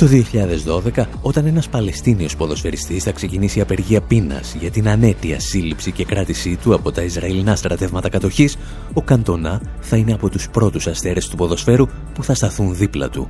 Το 0.00 0.06
2012, 0.06 1.06
όταν 1.22 1.46
ένας 1.46 1.68
Παλαιστίνιος 1.68 2.36
ποδοσφαιριστής 2.36 3.02
θα 3.02 3.12
ξεκινήσει 3.12 3.60
απεργία 3.60 4.00
πείνας 4.00 4.54
για 4.60 4.70
την 4.70 4.88
ανέτεια 4.88 5.40
σύλληψη 5.40 5.92
και 5.92 6.04
κράτησή 6.04 6.58
του 6.62 6.74
από 6.74 6.92
τα 6.92 7.02
Ισραηλινά 7.02 7.56
στρατεύματα 7.56 8.08
κατοχής, 8.08 8.56
ο 8.92 9.02
Καντονά 9.02 9.62
θα 9.80 9.96
είναι 9.96 10.12
από 10.12 10.28
τους 10.28 10.48
πρώτους 10.50 10.86
αστέρες 10.86 11.28
του 11.28 11.36
ποδοσφαίρου 11.36 11.86
που 12.14 12.24
θα 12.24 12.34
σταθούν 12.34 12.76
δίπλα 12.76 13.08
του 13.08 13.28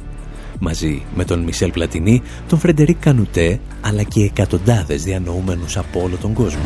μαζί 0.58 1.02
με 1.14 1.24
τον 1.24 1.40
Μισελ 1.40 1.70
Πλατινί, 1.70 2.22
τον 2.48 2.58
Φρεντερίκ 2.58 2.96
Κανουτέ, 3.00 3.60
αλλά 3.80 4.02
και 4.02 4.22
εκατοντάδες 4.22 5.02
διανοούμενους 5.02 5.76
από 5.76 6.02
όλο 6.02 6.16
τον 6.16 6.32
κόσμο. 6.32 6.64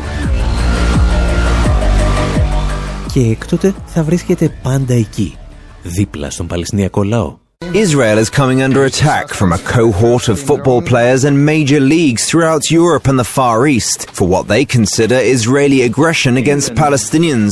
Και 3.12 3.20
έκτοτε 3.20 3.74
θα 3.86 4.02
βρίσκεται 4.02 4.52
πάντα 4.62 4.94
εκεί, 4.94 5.36
δίπλα 5.82 6.30
στον 6.30 6.46
Παλαιστινιακό 6.46 7.02
λαό. 7.02 7.43
Israel 7.72 8.18
is 8.18 8.30
coming 8.30 8.62
under 8.62 8.84
attack 8.84 9.28
from 9.32 9.52
a 9.52 9.58
cohort 9.58 10.28
of 10.28 10.38
football 10.38 10.80
players 10.82 11.24
and 11.24 11.44
major 11.44 11.80
leagues 11.80 12.22
throughout 12.28 12.70
Europe 12.70 13.06
and 13.08 13.18
the 13.18 13.30
Far 13.38 13.66
East 13.66 14.10
for 14.18 14.26
what 14.28 14.44
they 14.48 14.64
consider 14.64 15.16
Israeli 15.36 15.82
aggression 15.82 16.36
against 16.36 16.74
Palestinians. 16.74 17.50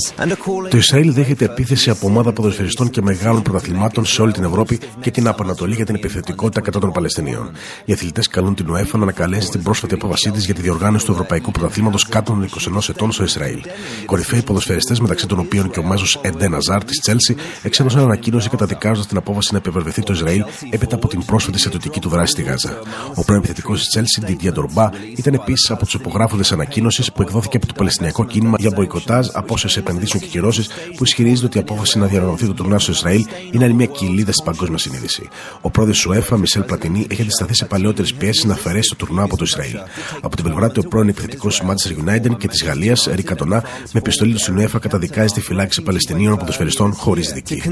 Το 0.71 0.77
Ισραήλ 0.77 1.13
δέχεται 1.13 1.45
επίθεση 1.45 1.91
από 1.91 2.07
ομάδα 2.07 2.33
ποδοσφαιριστών 2.33 2.91
και 2.91 3.03
μεγάλων 3.03 3.43
πρωταθλημάτων 3.43 4.05
σε 4.05 4.23
όλη 4.23 4.33
την 4.33 4.45
Ευρώπη 4.45 4.81
και 5.01 5.11
την 5.11 5.29
Απανατολή 5.29 5.75
για 5.75 5.85
την 5.85 5.95
επιθετικότητα 5.95 6.61
κατά 6.61 6.79
των 6.79 6.93
Παλαιστινίων. 6.93 7.51
Οι 7.85 7.93
αθλητές 7.93 8.29
καλούν 8.29 8.55
την 8.55 8.71
ΟΕΦΑ 8.71 8.97
να 8.97 9.03
ανακαλέσει 9.03 9.51
την 9.51 9.63
πρόσφατη 9.63 9.95
απόφασή 9.95 10.31
της 10.31 10.45
για 10.45 10.55
τη 10.55 10.61
διοργάνωση 10.61 11.05
του 11.05 11.13
Ευρωπαϊκού 11.13 11.51
Πρωταθλήματος 11.51 12.09
κάτω 12.09 12.33
των 12.33 12.49
21 12.75 12.89
ετών 12.89 13.13
στο 13.13 13.23
Ισραήλ. 13.23 13.61
Κορυφαίοι 14.07 14.43
ποδοσφαιριστές, 14.43 15.01
μεταξύ 15.01 15.27
των 15.27 15.39
οποίων 15.39 15.71
και 15.71 15.79
ο 15.79 15.83
μέσο 15.83 16.21
Εντένα 16.23 16.59
Ζάρ 16.61 16.85
της 16.85 17.01
Τσέλση, 17.01 17.37
εξέδωσαν 17.63 18.03
ανακοίνωση 18.03 18.49
καταδικάζοντας 18.49 19.07
την 19.07 19.17
απόφαση 19.17 19.49
να 19.53 19.59
επιβεβαιωθεί 19.59 20.02
το 20.05 20.13
Ισραήλ 20.13 20.45
έπειτα 20.71 20.95
από 20.97 21.09
την 21.09 21.25
πρόσφατη 21.25 21.59
στρατιωτική 21.59 22.01
του 22.01 22.09
δράση 22.09 22.33
στη 22.33 22.43
Γάζα. 22.43 22.79
Ο 23.15 23.25
πρώην 23.25 23.39
επιθετικός 23.39 23.79
της 23.79 23.89
Τσέλση, 23.89 24.21
Ντιντία 24.25 24.53
Ντορμπά, 24.53 24.91
ήταν 25.17 25.35
επίσης 25.35 25.71
από 25.71 25.85
τους 25.85 25.95
υπογράφοντες 25.95 26.53
ανακοίνωσης 26.53 27.13
που 27.13 27.23
εκδόθηκε 27.23 27.57
από 27.57 27.67
το 27.67 27.73
Παλαιστινιακό 27.77 28.25
κίνημα 28.25 28.57
για 28.59 28.71
μποϊκοτάζ, 28.75 29.29
απόσυρση 29.33 29.79
επενδύσεων 29.79 30.23
και 30.23 30.29
κυρώσεις 30.29 30.69
που 30.97 31.05
ισχυρίζεται 31.05 31.47
ότι 31.47 31.59
η 31.59 31.61
απόφαση 31.61 31.99
να 31.99 32.07
διαργανωθεί 32.07 32.47
το 32.47 32.53
τουρνά 32.53 32.79
στο 32.79 32.91
Ισραήλ 32.91 33.27
είναι 33.51 33.65
άλλη 33.65 33.75
μια 33.75 33.87
κοιλίδα 33.87 34.33
στην 34.33 34.45
παγκόσμια 34.45 34.79
συνείδηση. 34.79 35.29
Ο 35.61 35.71
πρόεδρος 35.71 36.01
του 36.01 36.13
ΕΦΑ, 36.13 36.37
Μισελ 36.37 36.63
Πλατινί, 36.63 37.07
έχει 37.11 37.23
αντισταθεί 37.23 37.55
σε 37.55 37.65
παλαιότερες 37.65 38.15
πιέσεις 38.15 38.45
να 38.45 38.55
αφαιρέσει 38.55 38.89
το 38.89 38.97
τουρνά 38.97 39.23
από 39.23 39.37
το 39.37 39.45
Ισραήλ. 39.45 39.77
Από 40.21 40.37
την 40.37 40.45
πλευρά 40.45 40.71
του, 40.71 40.83
ο 40.85 40.89
πρώην 40.89 41.09
επιθετικός 41.09 41.59
της 41.59 41.69
Manchester 41.69 42.09
United 42.09 42.37
και 42.39 42.49
της 42.49 42.65
Γαλλίας, 42.65 43.09
Ρίκα 43.15 43.35
Τονά, 43.35 43.63
με 43.93 43.99
επιστολή 43.99 44.33
του 44.33 44.39
στην 44.39 44.59
ΕΦΑ 44.59 44.79
καταδικάζει 44.79 45.33
τη 45.35 45.41
φυλάξη 45.41 45.83
Παλαιστινίων 45.83 46.37
ποδοσφαιριστών 46.37 46.93
χωρίς 46.93 47.33
δική. 47.33 47.63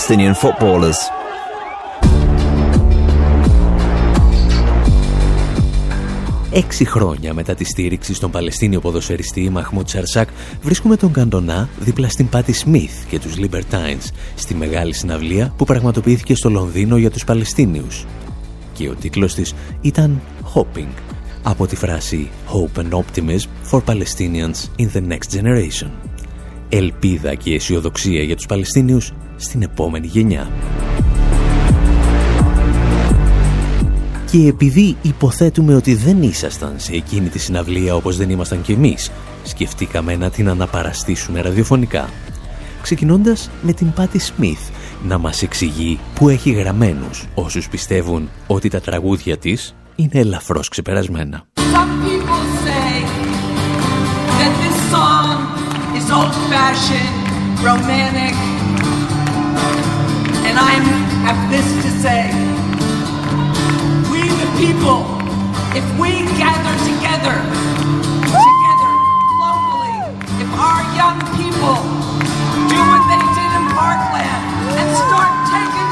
Palestinian 0.00 0.34
footballers. 0.34 0.98
Έξι 6.52 6.84
χρόνια 6.84 7.34
μετά 7.34 7.54
τη 7.54 7.64
στήριξη 7.64 8.14
στον 8.14 8.30
Παλαιστίνιο 8.30 8.80
ποδοσφαιριστή 8.80 9.50
Μαχμούτ 9.50 9.88
Σαρσάκ 9.88 10.28
βρίσκουμε 10.62 10.96
τον 10.96 11.12
Καντονά 11.12 11.68
δίπλα 11.78 12.08
στην 12.08 12.28
Πάτη 12.28 12.52
Σμιθ 12.52 13.06
και 13.08 13.18
τους 13.18 13.34
Libertines 13.38 14.10
στη 14.34 14.54
μεγάλη 14.54 14.92
συναυλία 14.92 15.52
που 15.56 15.64
πραγματοποιήθηκε 15.64 16.34
στο 16.34 16.50
Λονδίνο 16.50 16.96
για 16.96 17.10
τους 17.10 17.24
Παλαιστίνιους. 17.24 18.06
Και 18.72 18.88
ο 18.88 18.94
τίτλος 18.94 19.34
της 19.34 19.54
ήταν 19.80 20.20
Hoping 20.54 20.92
από 21.42 21.66
τη 21.66 21.76
φράση 21.76 22.30
Hope 22.48 22.82
and 22.82 22.90
Optimism 22.90 23.70
for 23.70 23.80
Palestinians 23.86 24.68
in 24.78 24.88
the 24.94 25.02
Next 25.08 25.40
Generation. 25.40 26.09
Ελπίδα 26.72 27.34
και 27.34 27.54
αισιοδοξία 27.54 28.22
για 28.22 28.36
τους 28.36 28.46
Παλαιστίνιους 28.46 29.12
στην 29.36 29.62
επόμενη 29.62 30.06
γενιά. 30.06 30.50
Και 34.30 34.46
επειδή 34.46 34.96
υποθέτουμε 35.02 35.74
ότι 35.74 35.94
δεν 35.94 36.22
ήσασταν 36.22 36.74
σε 36.76 36.92
εκείνη 36.92 37.28
τη 37.28 37.38
συναυλία 37.38 37.94
όπως 37.94 38.16
δεν 38.16 38.30
ήμασταν 38.30 38.62
κι 38.62 38.72
εμείς, 38.72 39.10
σκεφτήκαμε 39.44 40.16
να 40.16 40.30
την 40.30 40.48
αναπαραστήσουμε 40.48 41.40
ραδιοφωνικά. 41.40 42.08
Ξεκινώντας 42.82 43.50
με 43.62 43.72
την 43.72 43.92
Πάτη 43.92 44.18
Σμιθ 44.18 44.60
να 45.04 45.18
μας 45.18 45.42
εξηγεί 45.42 45.98
που 46.14 46.28
έχει 46.28 46.50
γραμμένους 46.50 47.26
όσους 47.34 47.68
πιστεύουν 47.68 48.28
ότι 48.46 48.68
τα 48.68 48.80
τραγούδια 48.80 49.38
της 49.38 49.74
είναι 49.96 50.20
ελαφρώς 50.20 50.68
ξεπερασμένα. 50.68 51.44
And 60.42 60.58
I 60.58 60.74
have 61.22 61.38
this 61.46 61.62
to 61.86 61.90
say. 62.02 62.26
We 64.10 64.26
the 64.26 64.50
people, 64.58 65.06
if 65.70 65.86
we 66.02 66.26
gather 66.34 66.74
together, 66.82 67.36
together, 68.26 68.92
locally, 69.38 70.02
if 70.42 70.50
our 70.58 70.82
young 70.98 71.18
people 71.38 71.78
do 72.66 72.78
what 72.90 73.02
they 73.06 73.22
did 73.38 73.50
in 73.54 73.66
Parkland 73.78 74.42
and 74.82 74.88
start 75.06 75.30
taking 75.46 75.89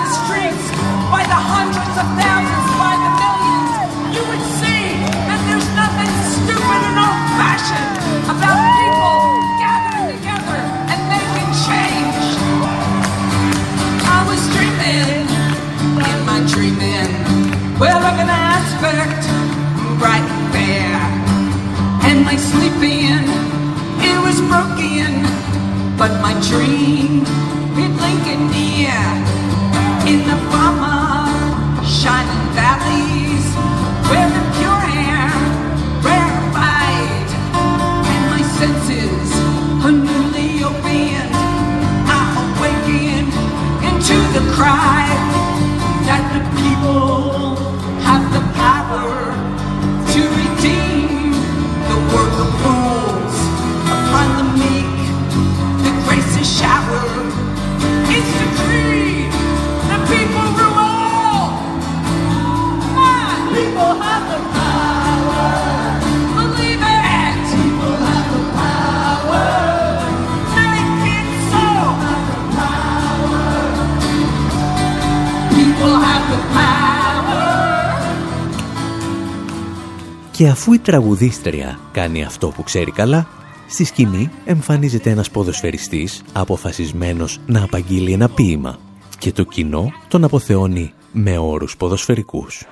τραγουδίστρια 80.88 81.78
κάνει 81.92 82.24
αυτό 82.24 82.48
που 82.48 82.62
ξέρει 82.62 82.90
καλά, 82.90 83.26
στη 83.68 83.84
σκηνή 83.84 84.30
εμφανίζεται 84.44 85.10
ένας 85.10 85.30
ποδοσφαιριστής 85.30 86.22
αποφασισμένος 86.32 87.40
να 87.46 87.62
απαγγείλει 87.62 88.12
ένα 88.12 88.28
ποίημα 88.28 88.78
και 89.18 89.32
το 89.32 89.42
κοινό 89.42 89.92
τον 90.08 90.24
αποθεώνει 90.24 90.92
με 91.12 91.38
όρους 91.38 91.76
ποδοσφαιρικούς. 91.76 92.66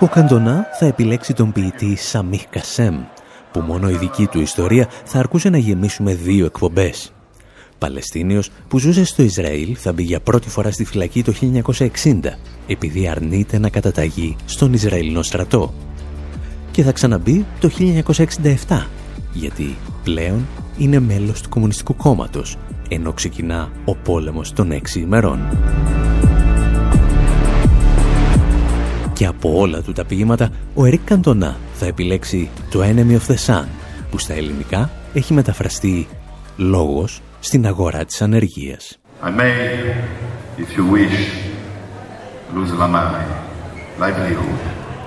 Ο 0.00 0.06
Καντονά 0.06 0.66
θα 0.78 0.86
επιλέξει 0.86 1.32
τον 1.32 1.52
ποιητή 1.52 1.96
Σαμίχ 1.96 2.46
Κασέμ, 2.50 2.96
που 3.52 3.60
μόνο 3.60 3.90
η 3.90 3.96
δική 3.96 4.26
του 4.26 4.40
ιστορία 4.40 4.88
θα 5.04 5.18
αρκούσε 5.18 5.50
να 5.50 5.58
γεμίσουμε 5.58 6.14
δύο 6.14 6.44
εκπομπές. 6.44 7.12
Παλαιστίνιος 7.80 8.50
που 8.68 8.78
ζούσε 8.78 9.04
στο 9.04 9.22
Ισραήλ 9.22 9.76
θα 9.78 9.92
μπει 9.92 10.02
για 10.02 10.20
πρώτη 10.20 10.48
φορά 10.48 10.70
στη 10.70 10.84
φυλακή 10.84 11.22
το 11.22 11.34
1960 12.02 12.20
επειδή 12.66 13.08
αρνείται 13.08 13.58
να 13.58 13.68
καταταγεί 13.68 14.36
στον 14.44 14.72
Ισραηλινό 14.72 15.22
στρατό. 15.22 15.74
Και 16.70 16.82
θα 16.82 16.92
ξαναμπεί 16.92 17.46
το 17.60 17.70
1967 18.68 18.86
γιατί 19.32 19.76
πλέον 20.04 20.46
είναι 20.78 21.00
μέλος 21.00 21.40
του 21.40 21.48
Κομμουνιστικού 21.48 21.96
Κόμματος 21.96 22.56
ενώ 22.88 23.12
ξεκινά 23.12 23.70
ο 23.84 23.96
πόλεμος 23.96 24.52
των 24.52 24.72
έξι 24.72 25.00
ημερών. 25.00 25.40
Και 29.12 29.26
από 29.26 29.58
όλα 29.58 29.82
του 29.82 29.92
τα 29.92 30.04
ποίηματα, 30.04 30.50
ο 30.74 30.84
Ερικ 30.84 31.00
Καντονά 31.04 31.56
θα 31.74 31.86
επιλέξει 31.86 32.50
το 32.70 32.80
Enemy 32.82 33.12
of 33.12 33.32
the 33.32 33.36
Sun, 33.46 33.66
που 34.10 34.18
στα 34.18 34.34
ελληνικά 34.34 34.90
έχει 35.12 35.32
μεταφραστεί 35.32 36.08
«λόγος 36.56 37.20
στην 37.40 37.66
αγορά 37.66 38.04
της 38.04 38.22
ανεργίας. 38.22 38.98
I 39.22 39.30
may, 39.40 39.54
if 40.58 40.76
you 40.76 40.84
wish, 40.92 41.18
lose 42.54 42.72
my 42.78 43.10
livelihood. 44.00 44.58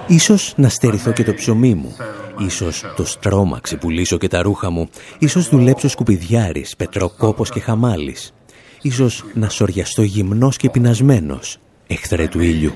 Ίσως 0.07 0.53
να 0.57 0.69
στερηθώ 0.69 1.11
και 1.11 1.23
το 1.23 1.33
ψωμί 1.33 1.73
μου. 1.73 1.95
Ίσως 2.37 2.85
το 2.95 3.05
στρώμα 3.05 3.59
ξεπουλήσω 3.59 4.17
και 4.17 4.27
τα 4.27 4.41
ρούχα 4.41 4.69
μου. 4.69 4.89
Ίσως 5.19 5.49
δουλέψω 5.49 5.87
σκουπιδιάρης, 5.87 6.75
πετροκόπος 6.75 7.49
και 7.49 7.59
χαμάλης. 7.59 8.33
Ίσως 8.81 9.25
να 9.33 9.49
σοριαστώ 9.49 10.01
γυμνός 10.01 10.57
και 10.57 10.69
πεινασμένος, 10.69 11.57
εχθρέ 11.87 12.27
του 12.27 12.39
ήλιου 12.41 12.71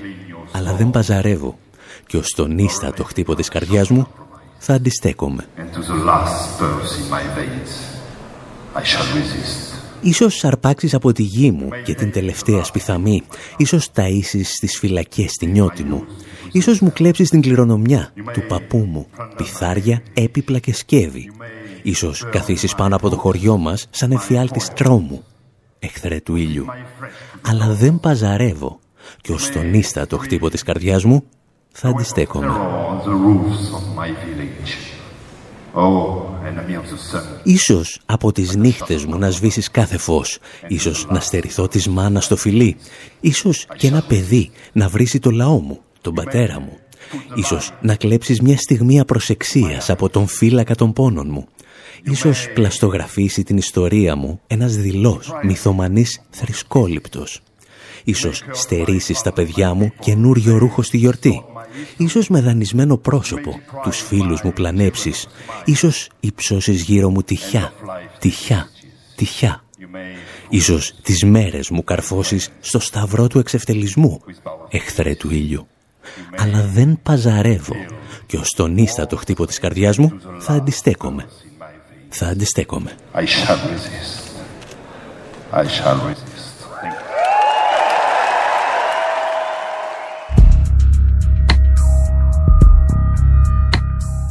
αλλά 0.52 0.72
δεν 0.72 0.90
παζαρεύω 0.90 1.58
και 2.06 2.16
ως 2.16 2.28
τον 2.36 2.58
ίστατο 2.58 3.04
χτύπο 3.04 3.34
της 3.34 3.48
καρδιάς 3.48 3.88
μου 3.88 4.08
θα 4.58 4.74
αντιστέκομαι. 4.74 5.44
Ίσως 10.00 10.44
αρπάξεις 10.44 10.94
από 10.94 11.12
τη 11.12 11.22
γη 11.22 11.50
μου 11.50 11.68
και 11.84 11.94
την 11.94 12.10
τελευταία 12.12 12.64
σπιθαμή. 12.64 13.22
Ίσως 13.56 13.90
ταΐσεις 13.94 14.44
στις 14.44 14.78
φυλακές 14.78 15.32
τη 15.32 15.46
νιώτη 15.46 15.84
μου. 15.84 16.04
Ίσως 16.52 16.80
μου 16.80 16.92
κλέψεις 16.92 17.28
την 17.28 17.40
κληρονομιά 17.40 18.12
του 18.32 18.42
παππού 18.48 18.78
μου, 18.78 19.06
πιθάρια, 19.36 20.02
έπιπλα 20.14 20.58
και 20.58 20.74
σκεύη. 20.74 21.30
Ίσως 21.82 22.26
καθίσεις 22.30 22.74
πάνω 22.74 22.96
από 22.96 23.08
το 23.08 23.16
χωριό 23.16 23.56
μας 23.56 23.86
σαν 23.90 24.12
εφιάλτης 24.12 24.68
τρόμου, 24.68 25.24
εχθρέ 25.78 26.20
του 26.20 26.36
ήλιου. 26.36 26.64
Αλλά 27.46 27.66
δεν 27.66 28.00
παζαρεύω 28.00 28.78
και 29.20 29.32
ως 29.32 29.50
τον 29.50 29.74
ίστατο 29.74 30.18
χτύπο 30.18 30.50
της 30.50 30.62
καρδιάς 30.62 31.04
μου 31.04 31.24
θα 31.72 31.88
αντιστέκομαι. 31.88 32.52
Ίσως 37.42 38.00
από 38.06 38.32
τις 38.32 38.56
νύχτες 38.56 39.04
μου 39.04 39.18
να 39.18 39.30
σβήσεις 39.30 39.70
κάθε 39.70 39.98
φως, 39.98 40.38
ίσως 40.68 41.06
να 41.10 41.20
στερηθώ 41.20 41.68
της 41.68 41.88
μάνας 41.88 42.24
στο 42.24 42.36
φιλί, 42.36 42.76
ίσως 43.20 43.66
και 43.76 43.86
ένα 43.86 44.02
παιδί 44.08 44.50
να 44.72 44.88
βρίσει 44.88 45.18
το 45.18 45.30
λαό 45.30 45.58
μου, 45.60 45.80
τον 46.00 46.14
πατέρα 46.14 46.60
μου. 46.60 46.78
Ίσως 47.34 47.72
να 47.80 47.94
κλέψεις 47.94 48.40
μια 48.40 48.56
στιγμή 48.56 49.00
απροσεξίας 49.00 49.90
από 49.90 50.08
τον 50.08 50.26
φύλακα 50.26 50.74
των 50.74 50.92
πόνων 50.92 51.26
μου. 51.30 51.46
Ίσως 52.02 52.48
πλαστογραφήσει 52.54 53.42
την 53.42 53.56
ιστορία 53.56 54.16
μου 54.16 54.40
ένας 54.46 54.76
δηλός, 54.76 55.32
μυθομανής 55.42 56.20
θρησκόληπτος. 56.30 57.40
Ίσως 58.04 58.42
στερήσεις 58.52 59.18
στα 59.18 59.32
παιδιά 59.32 59.74
μου 59.74 59.92
καινούριο 60.00 60.58
ρούχο 60.58 60.82
στη 60.82 60.96
γιορτή. 60.96 61.44
Ίσως 61.96 62.28
με 62.28 62.40
δανεισμένο 62.40 62.96
πρόσωπο, 62.96 63.60
τους 63.82 64.00
φίλους 64.00 64.42
μου 64.42 64.52
πλανέψεις. 64.52 65.26
Ίσως 65.64 66.10
υψώσεις 66.20 66.82
γύρω 66.82 67.10
μου 67.10 67.22
τυχιά, 67.22 67.72
τυχιά, 68.18 68.68
τυχιά. 69.16 69.62
Ίσως 70.48 70.94
τις 71.02 71.24
μέρες 71.24 71.70
μου 71.70 71.84
καρφώσεις 71.84 72.48
στο 72.60 72.78
σταυρό 72.78 73.26
του 73.26 73.38
εξευτελισμού, 73.38 74.20
εχθρέ 74.68 75.14
του 75.14 75.30
ήλιου. 75.30 75.66
Αλλά 76.36 76.62
δεν 76.62 76.98
παζαρεύω 77.02 77.74
και 78.26 78.36
ως 78.36 78.48
τον 78.56 78.76
ίστατο 78.76 79.16
χτύπο 79.16 79.46
της 79.46 79.58
καρδιάς 79.58 79.98
μου 79.98 80.12
θα 80.38 80.52
αντιστέκομαι. 80.52 81.28
Θα 82.08 82.26
αντιστέκομαι. 82.26 82.92
I 83.14 83.18
shall 83.18 83.58
resist. 83.72 84.28
I 85.52 85.64
shall 85.64 85.98
resist. 86.08 86.27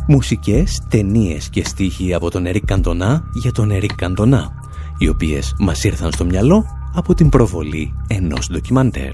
Μουσικές, 0.09 0.81
ταινίες 0.89 1.49
και 1.49 1.65
στίχοι 1.65 2.13
από 2.13 2.31
τον 2.31 2.45
Ερικ 2.45 2.65
Καντονά 2.65 3.23
για 3.33 3.51
τον 3.51 3.71
Ερικ 3.71 3.95
Καντονά, 3.95 4.51
οι 4.97 5.07
οποίες 5.07 5.55
μας 5.59 5.83
ήρθαν 5.83 6.11
στο 6.11 6.25
μυαλό 6.25 6.65
από 6.93 7.13
την 7.13 7.29
προβολή 7.29 7.93
ενός 8.07 8.49
ντοκιμαντέρ. 8.51 9.11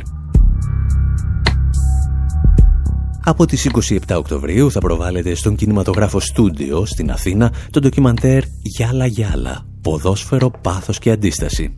Από 3.24 3.46
τις 3.46 3.66
27 3.66 3.98
Οκτωβρίου 4.18 4.72
θα 4.72 4.80
προβάλλεται 4.80 5.36
στον 5.36 5.56
κινηματογράφο 5.56 6.20
στούντιο 6.20 6.86
στην 6.86 7.12
Αθήνα 7.12 7.54
το 7.70 7.80
ντοκιμαντέρ 7.80 8.44
«Γιάλα 8.62 9.06
Γιάλα. 9.06 9.73
Ποδόσφαιρο, 9.84 10.52
πάθος 10.62 11.00
και 11.00 11.12
αντίσταση». 11.12 11.78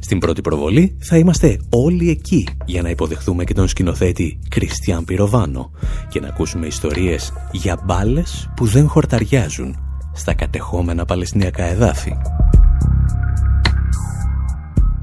Στην 0.00 0.18
πρώτη 0.18 0.40
προβολή 0.40 0.96
θα 1.00 1.16
είμαστε 1.16 1.58
όλοι 1.70 2.10
εκεί 2.10 2.46
για 2.64 2.82
να 2.82 2.90
υποδεχθούμε 2.90 3.44
και 3.44 3.54
τον 3.54 3.68
σκηνοθέτη 3.68 4.38
Κριστιαν 4.48 5.04
Πυροβάνο 5.04 5.70
και 6.08 6.20
να 6.20 6.28
ακούσουμε 6.28 6.66
ιστορίες 6.66 7.32
για 7.52 7.82
μπάλες 7.84 8.50
που 8.56 8.66
δεν 8.66 8.88
χορταριάζουν 8.88 9.76
στα 10.12 10.34
κατεχόμενα 10.34 11.04
παλαιστινιακά 11.04 11.64
εδάφη. 11.64 12.12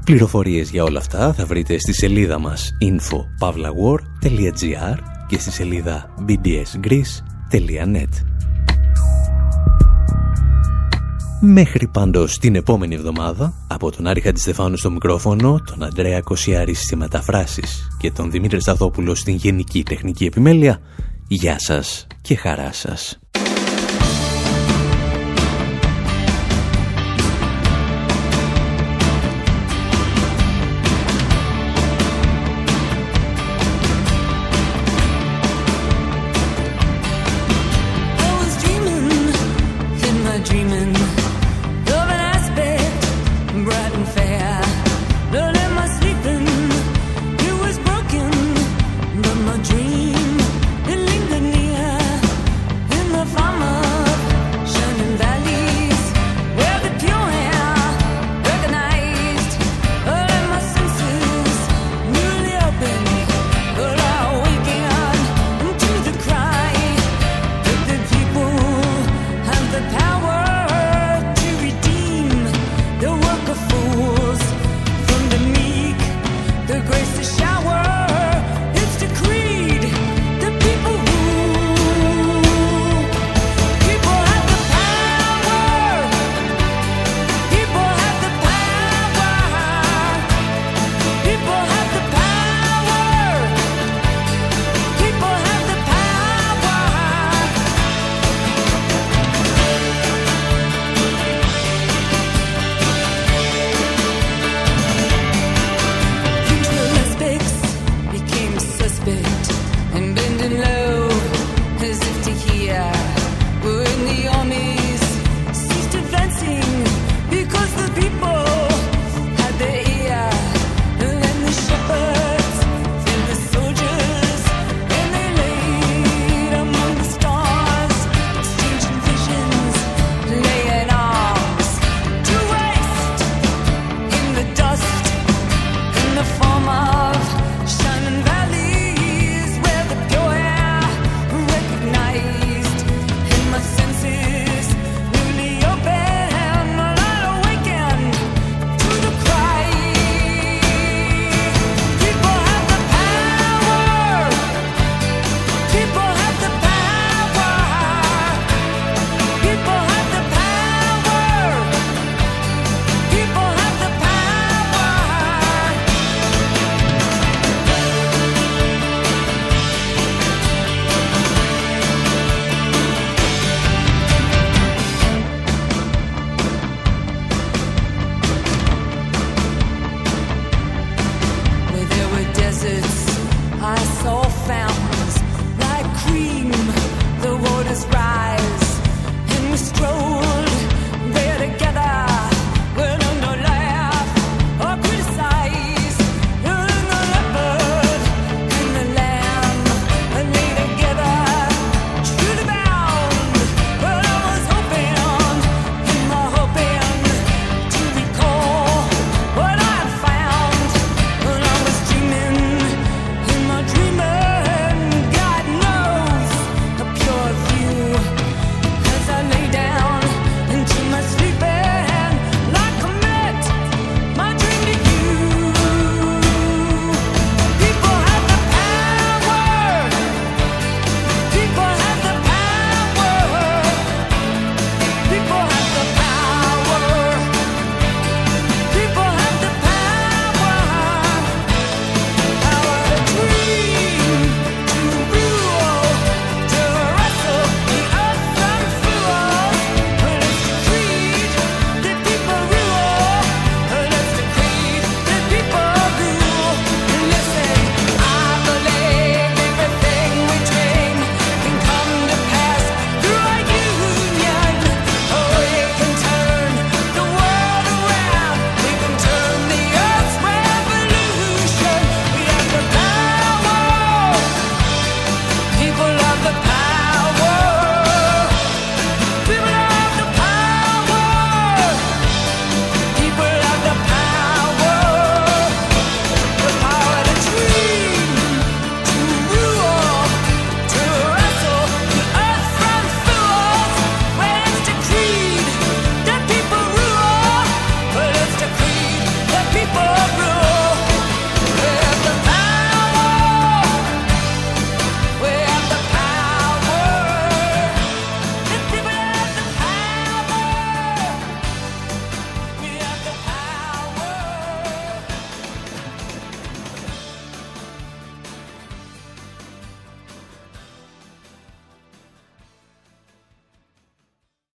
Πληροφορίες 0.04 0.70
για 0.70 0.84
όλα 0.84 0.98
αυτά 0.98 1.32
θα 1.32 1.46
βρείτε 1.46 1.78
στη 1.78 1.92
σελίδα 1.92 2.38
μας 2.38 2.70
info.pavlawar.gr 2.82 4.98
και 5.28 5.38
στη 5.38 5.50
σελίδα 5.50 6.14
bdsgreece.net. 6.28 8.08
Μέχρι 11.42 11.86
πάντως 11.86 12.38
την 12.38 12.54
επόμενη 12.54 12.94
εβδομάδα, 12.94 13.52
από 13.68 13.90
τον 13.90 14.06
Άρη 14.06 14.20
Χατζηστεφάνου 14.20 14.76
στο 14.76 14.90
μικρόφωνο, 14.90 15.62
τον 15.66 15.82
Αντρέα 15.82 16.20
Κοσιάρη 16.20 16.74
στις 16.74 16.96
μεταφράσεις 16.96 17.88
και 17.98 18.10
τον 18.10 18.30
Δημήτρη 18.30 18.60
Σταθόπουλο 18.60 19.14
στην 19.14 19.34
Γενική 19.34 19.82
Τεχνική 19.82 20.24
Επιμέλεια, 20.24 20.80
γεια 21.28 21.58
σας 21.58 22.06
και 22.20 22.36
χαρά 22.36 22.72
σας. 22.72 23.19